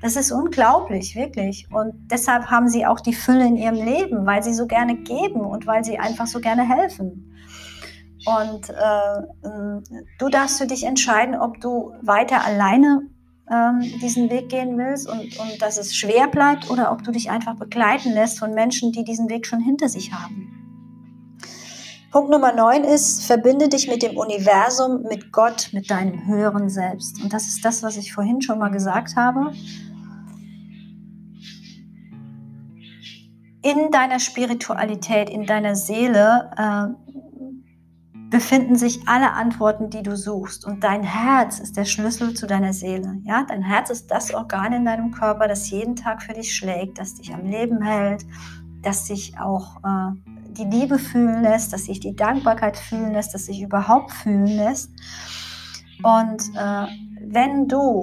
Das 0.00 0.14
ist 0.14 0.30
unglaublich, 0.30 1.16
wirklich. 1.16 1.66
Und 1.72 1.94
deshalb 2.08 2.46
haben 2.52 2.68
sie 2.68 2.86
auch 2.86 3.00
die 3.00 3.14
Fülle 3.14 3.46
in 3.46 3.56
ihrem 3.56 3.84
Leben, 3.84 4.26
weil 4.26 4.44
sie 4.44 4.54
so 4.54 4.68
gerne 4.68 4.94
geben 4.94 5.40
und 5.40 5.66
weil 5.66 5.82
sie 5.82 5.98
einfach 5.98 6.28
so 6.28 6.38
gerne 6.38 6.62
helfen. 6.62 7.31
Und 8.24 8.70
äh, 8.70 10.02
du 10.18 10.28
darfst 10.28 10.58
für 10.58 10.66
dich 10.66 10.84
entscheiden, 10.84 11.34
ob 11.34 11.60
du 11.60 11.92
weiter 12.02 12.44
alleine 12.44 13.02
ähm, 13.50 13.80
diesen 14.00 14.30
Weg 14.30 14.48
gehen 14.48 14.78
willst 14.78 15.08
und, 15.08 15.38
und 15.38 15.60
dass 15.60 15.76
es 15.76 15.94
schwer 15.94 16.28
bleibt 16.28 16.70
oder 16.70 16.92
ob 16.92 17.02
du 17.02 17.10
dich 17.10 17.30
einfach 17.30 17.56
begleiten 17.56 18.12
lässt 18.12 18.38
von 18.38 18.54
Menschen, 18.54 18.92
die 18.92 19.04
diesen 19.04 19.28
Weg 19.28 19.46
schon 19.46 19.60
hinter 19.60 19.88
sich 19.88 20.12
haben. 20.12 20.62
Punkt 22.12 22.30
Nummer 22.30 22.52
9 22.52 22.84
ist, 22.84 23.24
verbinde 23.24 23.70
dich 23.70 23.88
mit 23.88 24.02
dem 24.02 24.18
Universum, 24.18 25.02
mit 25.08 25.32
Gott, 25.32 25.70
mit 25.72 25.90
deinem 25.90 26.26
höheren 26.26 26.68
Selbst. 26.68 27.22
Und 27.22 27.32
das 27.32 27.46
ist 27.46 27.64
das, 27.64 27.82
was 27.82 27.96
ich 27.96 28.12
vorhin 28.12 28.42
schon 28.42 28.58
mal 28.58 28.68
gesagt 28.68 29.16
habe. 29.16 29.52
In 33.62 33.90
deiner 33.90 34.18
Spiritualität, 34.18 35.30
in 35.30 35.46
deiner 35.46 35.74
Seele 35.74 36.50
äh, 36.58 37.51
befinden 38.32 38.76
sich 38.76 39.06
alle 39.06 39.32
Antworten, 39.34 39.90
die 39.90 40.02
du 40.02 40.16
suchst. 40.16 40.64
Und 40.64 40.82
dein 40.82 41.02
Herz 41.02 41.60
ist 41.60 41.76
der 41.76 41.84
Schlüssel 41.84 42.32
zu 42.32 42.46
deiner 42.46 42.72
Seele. 42.72 43.20
Ja, 43.24 43.44
dein 43.46 43.62
Herz 43.62 43.90
ist 43.90 44.10
das 44.10 44.32
Organ 44.32 44.72
in 44.72 44.86
deinem 44.86 45.12
Körper, 45.12 45.46
das 45.46 45.70
jeden 45.70 45.96
Tag 45.96 46.22
für 46.22 46.32
dich 46.32 46.56
schlägt, 46.56 46.98
das 46.98 47.14
dich 47.14 47.32
am 47.34 47.44
Leben 47.44 47.82
hält, 47.82 48.24
das 48.80 49.04
dich 49.04 49.38
auch 49.38 49.76
äh, 49.84 50.12
die 50.48 50.64
Liebe 50.64 50.98
fühlen 50.98 51.42
lässt, 51.42 51.74
dass 51.74 51.84
sich 51.84 52.00
die 52.00 52.16
Dankbarkeit 52.16 52.78
fühlen 52.78 53.12
lässt, 53.12 53.34
dass 53.34 53.44
sich 53.44 53.60
überhaupt 53.60 54.10
fühlen 54.10 54.46
lässt. 54.46 54.90
Und 56.02 56.42
äh, 56.56 56.86
wenn 57.26 57.68
du 57.68 58.02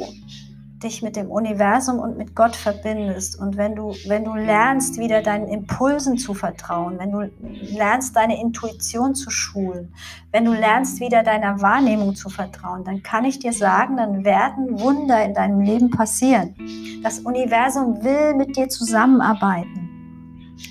dich 0.84 1.02
mit 1.02 1.16
dem 1.16 1.30
Universum 1.30 2.00
und 2.00 2.18
mit 2.18 2.36
Gott 2.36 2.56
verbindest 2.56 3.40
und 3.40 3.58
wenn 3.58 3.76
du, 3.76 3.94
wenn 4.08 4.24
du 4.24 4.34
lernst, 4.34 4.98
wieder 4.98 5.22
deinen 5.22 5.48
Impulsen 5.48 6.18
zu 6.18 6.34
vertrauen, 6.34 6.98
wenn 7.00 7.12
du 7.12 7.30
lernst, 7.42 8.16
deine 8.16 8.40
Intuition 8.40 9.16
zu 9.16 9.30
schulen, 9.30 9.94
wenn 10.32 10.46
du 10.46 10.54
lernst, 10.54 11.00
wieder 11.00 11.24
deiner 11.24 11.62
Wahrnehmung 11.62 12.16
zu 12.16 12.30
vertrauen, 12.30 12.84
dann 12.84 13.04
kann 13.04 13.26
ich 13.26 13.40
dir 13.40 13.54
sagen, 13.54 13.98
dann 13.98 14.24
werden 14.24 14.80
Wunder 14.80 15.24
in 15.24 15.34
deinem 15.34 15.62
Leben 15.62 15.90
passieren. 15.90 16.56
Das 17.04 17.20
Universum 17.20 18.04
will 18.04 18.36
mit 18.36 18.56
dir 18.56 18.70
zusammenarbeiten. 18.70 19.90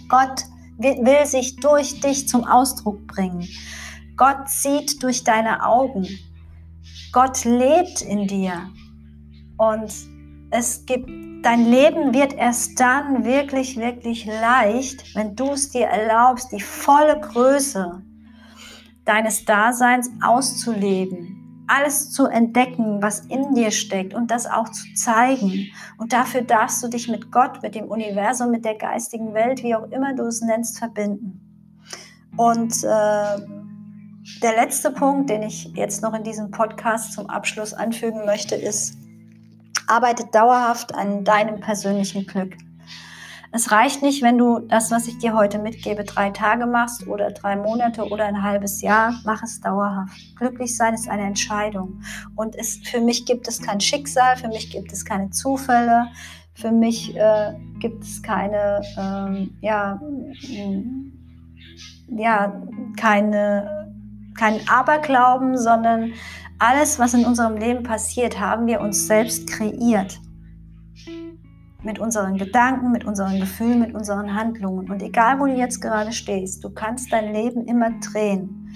Gott 0.08 0.44
will 0.78 1.26
sich 1.26 1.56
durch 1.56 2.00
dich 2.00 2.28
zum 2.28 2.44
Ausdruck 2.44 3.06
bringen. 3.06 3.46
Gott 4.16 4.48
sieht 4.48 5.02
durch 5.02 5.24
deine 5.24 5.64
Augen. 5.64 6.08
Gott 7.12 7.44
lebt 7.44 8.00
in 8.02 8.26
dir. 8.26 8.70
Und 9.58 9.92
es 10.50 10.86
gibt, 10.86 11.10
dein 11.44 11.66
Leben 11.66 12.14
wird 12.14 12.32
erst 12.32 12.80
dann 12.80 13.24
wirklich, 13.24 13.76
wirklich 13.76 14.24
leicht, 14.24 15.14
wenn 15.14 15.36
du 15.36 15.52
es 15.52 15.70
dir 15.70 15.86
erlaubst, 15.86 16.52
die 16.52 16.60
volle 16.60 17.20
Größe 17.20 18.02
deines 19.04 19.44
Daseins 19.44 20.10
auszuleben 20.22 21.38
alles 21.68 22.10
zu 22.10 22.26
entdecken, 22.26 23.02
was 23.02 23.20
in 23.26 23.54
dir 23.54 23.70
steckt 23.70 24.14
und 24.14 24.30
das 24.30 24.46
auch 24.46 24.70
zu 24.70 24.92
zeigen. 24.94 25.68
Und 25.98 26.12
dafür 26.12 26.42
darfst 26.42 26.82
du 26.82 26.88
dich 26.88 27.08
mit 27.08 27.30
Gott, 27.30 27.62
mit 27.62 27.74
dem 27.74 27.84
Universum, 27.84 28.50
mit 28.50 28.64
der 28.64 28.74
geistigen 28.74 29.34
Welt, 29.34 29.62
wie 29.62 29.74
auch 29.74 29.88
immer 29.90 30.14
du 30.14 30.24
es 30.24 30.40
nennst, 30.40 30.78
verbinden. 30.78 31.40
Und 32.36 32.82
äh, 32.84 33.38
der 34.42 34.56
letzte 34.56 34.90
Punkt, 34.90 35.28
den 35.30 35.42
ich 35.42 35.66
jetzt 35.74 36.02
noch 36.02 36.14
in 36.14 36.24
diesem 36.24 36.50
Podcast 36.50 37.12
zum 37.12 37.28
Abschluss 37.28 37.74
anfügen 37.74 38.24
möchte, 38.24 38.54
ist, 38.54 38.96
arbeite 39.88 40.26
dauerhaft 40.26 40.94
an 40.94 41.24
deinem 41.24 41.60
persönlichen 41.60 42.26
Glück. 42.26 42.56
Es 43.50 43.72
reicht 43.72 44.02
nicht, 44.02 44.22
wenn 44.22 44.36
du 44.36 44.58
das, 44.58 44.90
was 44.90 45.08
ich 45.08 45.18
dir 45.18 45.34
heute 45.34 45.58
mitgebe, 45.58 46.04
drei 46.04 46.30
Tage 46.30 46.66
machst 46.66 47.06
oder 47.06 47.30
drei 47.30 47.56
Monate 47.56 48.06
oder 48.06 48.26
ein 48.26 48.42
halbes 48.42 48.82
Jahr. 48.82 49.14
Mach 49.24 49.42
es 49.42 49.60
dauerhaft. 49.60 50.36
Glücklich 50.36 50.76
sein 50.76 50.92
ist 50.92 51.08
eine 51.08 51.22
Entscheidung. 51.22 52.02
Und 52.36 52.54
es, 52.56 52.76
für 52.84 53.00
mich 53.00 53.24
gibt 53.24 53.48
es 53.48 53.62
kein 53.62 53.80
Schicksal, 53.80 54.36
für 54.36 54.48
mich 54.48 54.70
gibt 54.70 54.92
es 54.92 55.04
keine 55.04 55.30
Zufälle, 55.30 56.08
für 56.52 56.72
mich 56.72 57.16
äh, 57.16 57.54
gibt 57.78 58.04
es 58.04 58.22
keine, 58.22 58.82
ähm, 58.98 59.56
ja, 59.62 59.98
ja, 62.08 62.62
keine, 62.98 63.77
keinen 64.38 64.66
Aberglauben, 64.68 65.58
sondern 65.58 66.12
alles, 66.58 66.98
was 66.98 67.14
in 67.14 67.24
unserem 67.24 67.56
Leben 67.56 67.82
passiert, 67.82 68.40
haben 68.40 68.66
wir 68.66 68.80
uns 68.80 69.06
selbst 69.06 69.48
kreiert 69.48 70.20
mit 71.82 71.98
unseren 71.98 72.36
Gedanken, 72.36 72.90
mit 72.90 73.04
unseren 73.04 73.38
Gefühlen, 73.38 73.80
mit 73.80 73.94
unseren 73.94 74.34
Handlungen. 74.34 74.90
Und 74.90 75.02
egal, 75.02 75.38
wo 75.38 75.46
du 75.46 75.54
jetzt 75.54 75.80
gerade 75.80 76.12
stehst, 76.12 76.64
du 76.64 76.70
kannst 76.70 77.12
dein 77.12 77.32
Leben 77.32 77.64
immer 77.66 77.90
drehen, 78.00 78.74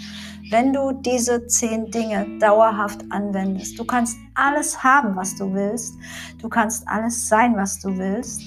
wenn 0.50 0.72
du 0.72 0.92
diese 0.92 1.46
zehn 1.46 1.90
Dinge 1.90 2.26
dauerhaft 2.38 3.04
anwendest. 3.10 3.78
Du 3.78 3.84
kannst 3.84 4.16
alles 4.34 4.84
haben, 4.84 5.16
was 5.16 5.34
du 5.34 5.52
willst. 5.52 5.94
Du 6.40 6.48
kannst 6.48 6.86
alles 6.86 7.28
sein, 7.28 7.56
was 7.56 7.80
du 7.80 7.96
willst. 7.96 8.42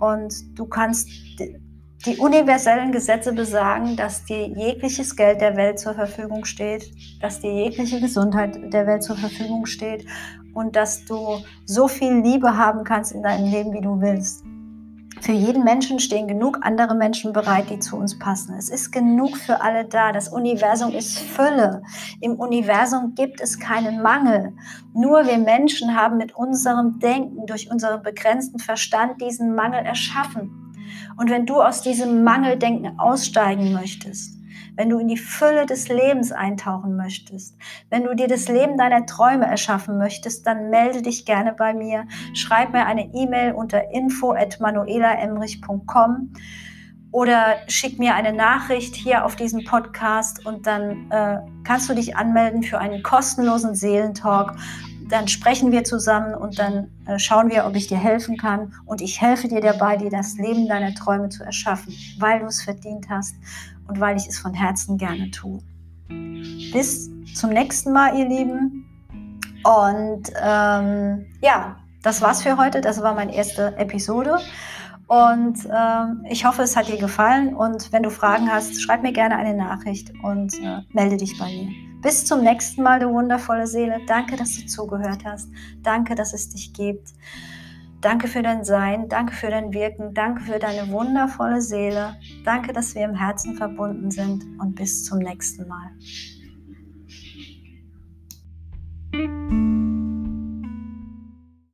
Und 0.00 0.58
du 0.58 0.66
kannst 0.66 1.08
die 2.06 2.16
universellen 2.16 2.90
Gesetze 2.90 3.32
besagen, 3.32 3.96
dass 3.96 4.24
dir 4.24 4.48
jegliches 4.48 5.14
Geld 5.14 5.40
der 5.40 5.56
Welt 5.56 5.78
zur 5.78 5.94
Verfügung 5.94 6.44
steht, 6.44 6.90
dass 7.20 7.40
dir 7.40 7.52
jegliche 7.52 8.00
Gesundheit 8.00 8.58
der 8.72 8.86
Welt 8.86 9.04
zur 9.04 9.16
Verfügung 9.16 9.66
steht 9.66 10.04
und 10.52 10.74
dass 10.74 11.04
du 11.04 11.38
so 11.64 11.86
viel 11.86 12.20
Liebe 12.20 12.56
haben 12.56 12.82
kannst 12.84 13.12
in 13.12 13.22
deinem 13.22 13.50
Leben, 13.50 13.72
wie 13.72 13.80
du 13.80 14.00
willst. 14.00 14.44
Für 15.20 15.32
jeden 15.32 15.62
Menschen 15.62 16.00
stehen 16.00 16.26
genug 16.26 16.58
andere 16.62 16.96
Menschen 16.96 17.32
bereit, 17.32 17.70
die 17.70 17.78
zu 17.78 17.96
uns 17.96 18.18
passen. 18.18 18.56
Es 18.58 18.68
ist 18.68 18.90
genug 18.90 19.36
für 19.36 19.60
alle 19.60 19.84
da. 19.84 20.10
Das 20.10 20.28
Universum 20.28 20.92
ist 20.92 21.16
Fülle. 21.16 21.82
Im 22.20 22.40
Universum 22.40 23.14
gibt 23.14 23.40
es 23.40 23.60
keinen 23.60 24.02
Mangel. 24.02 24.52
Nur 24.94 25.24
wir 25.24 25.38
Menschen 25.38 25.96
haben 25.96 26.16
mit 26.16 26.34
unserem 26.34 26.98
Denken, 26.98 27.46
durch 27.46 27.70
unseren 27.70 28.02
begrenzten 28.02 28.58
Verstand 28.58 29.20
diesen 29.20 29.54
Mangel 29.54 29.84
erschaffen. 29.86 30.61
Und 31.16 31.30
wenn 31.30 31.46
du 31.46 31.62
aus 31.62 31.82
diesem 31.82 32.24
Mangeldenken 32.24 32.98
aussteigen 32.98 33.72
möchtest, 33.72 34.42
wenn 34.76 34.88
du 34.88 34.98
in 34.98 35.08
die 35.08 35.18
Fülle 35.18 35.66
des 35.66 35.88
Lebens 35.88 36.32
eintauchen 36.32 36.96
möchtest, 36.96 37.58
wenn 37.90 38.04
du 38.04 38.14
dir 38.14 38.28
das 38.28 38.48
Leben 38.48 38.78
deiner 38.78 39.04
Träume 39.06 39.46
erschaffen 39.46 39.98
möchtest, 39.98 40.46
dann 40.46 40.70
melde 40.70 41.02
dich 41.02 41.26
gerne 41.26 41.52
bei 41.52 41.74
mir. 41.74 42.06
Schreib 42.34 42.72
mir 42.72 42.86
eine 42.86 43.12
E-Mail 43.14 43.52
unter 43.52 43.90
info@manuelaemrich.com 43.90 46.32
oder 47.10 47.56
schick 47.68 47.98
mir 47.98 48.14
eine 48.14 48.32
Nachricht 48.32 48.94
hier 48.94 49.26
auf 49.26 49.36
diesem 49.36 49.64
Podcast 49.64 50.46
und 50.46 50.66
dann 50.66 51.10
äh, 51.10 51.40
kannst 51.64 51.90
du 51.90 51.94
dich 51.94 52.16
anmelden 52.16 52.62
für 52.62 52.78
einen 52.78 53.02
kostenlosen 53.02 53.74
Seelentalk. 53.74 54.54
Dann 55.08 55.28
sprechen 55.28 55.72
wir 55.72 55.84
zusammen 55.84 56.34
und 56.34 56.58
dann 56.58 56.90
äh, 57.06 57.18
schauen 57.18 57.50
wir, 57.50 57.66
ob 57.66 57.76
ich 57.76 57.86
dir 57.86 57.98
helfen 57.98 58.36
kann. 58.36 58.74
Und 58.86 59.00
ich 59.00 59.20
helfe 59.20 59.48
dir 59.48 59.60
dabei, 59.60 59.96
dir 59.96 60.10
das 60.10 60.36
Leben 60.36 60.68
deiner 60.68 60.94
Träume 60.94 61.28
zu 61.28 61.44
erschaffen, 61.44 61.94
weil 62.18 62.40
du 62.40 62.46
es 62.46 62.62
verdient 62.62 63.08
hast 63.08 63.34
und 63.88 64.00
weil 64.00 64.16
ich 64.16 64.26
es 64.26 64.38
von 64.38 64.54
Herzen 64.54 64.98
gerne 64.98 65.30
tue. 65.30 65.60
Bis 66.08 67.10
zum 67.34 67.50
nächsten 67.50 67.92
Mal, 67.92 68.18
ihr 68.18 68.28
Lieben. 68.28 68.88
Und 69.64 70.32
ähm, 70.42 71.26
ja, 71.40 71.76
das 72.02 72.20
war's 72.20 72.42
für 72.42 72.56
heute. 72.56 72.80
Das 72.80 73.02
war 73.02 73.14
meine 73.14 73.34
erste 73.34 73.76
Episode. 73.76 74.38
Und 75.12 75.66
äh, 75.66 76.32
ich 76.32 76.46
hoffe, 76.46 76.62
es 76.62 76.74
hat 76.74 76.88
dir 76.88 76.96
gefallen. 76.96 77.54
Und 77.54 77.92
wenn 77.92 78.02
du 78.02 78.08
Fragen 78.08 78.50
hast, 78.50 78.80
schreib 78.80 79.02
mir 79.02 79.12
gerne 79.12 79.36
eine 79.36 79.54
Nachricht 79.54 80.10
und 80.22 80.54
äh, 80.54 80.80
melde 80.94 81.18
dich 81.18 81.38
bei 81.38 81.44
mir. 81.44 81.68
Bis 82.00 82.24
zum 82.24 82.42
nächsten 82.42 82.82
Mal, 82.82 82.98
du 82.98 83.12
wundervolle 83.12 83.66
Seele. 83.66 84.00
Danke, 84.06 84.36
dass 84.36 84.56
du 84.56 84.64
zugehört 84.64 85.22
hast. 85.26 85.50
Danke, 85.82 86.14
dass 86.14 86.32
es 86.32 86.48
dich 86.48 86.72
gibt. 86.72 87.10
Danke 88.00 88.26
für 88.26 88.42
dein 88.42 88.64
Sein. 88.64 89.10
Danke 89.10 89.34
für 89.34 89.50
dein 89.50 89.74
Wirken. 89.74 90.14
Danke 90.14 90.44
für 90.44 90.58
deine 90.58 90.90
wundervolle 90.90 91.60
Seele. 91.60 92.16
Danke, 92.46 92.72
dass 92.72 92.94
wir 92.94 93.04
im 93.04 93.14
Herzen 93.14 93.54
verbunden 93.54 94.10
sind. 94.10 94.46
Und 94.60 94.76
bis 94.76 95.04
zum 95.04 95.18
nächsten 95.18 95.68
Mal. 95.68 95.90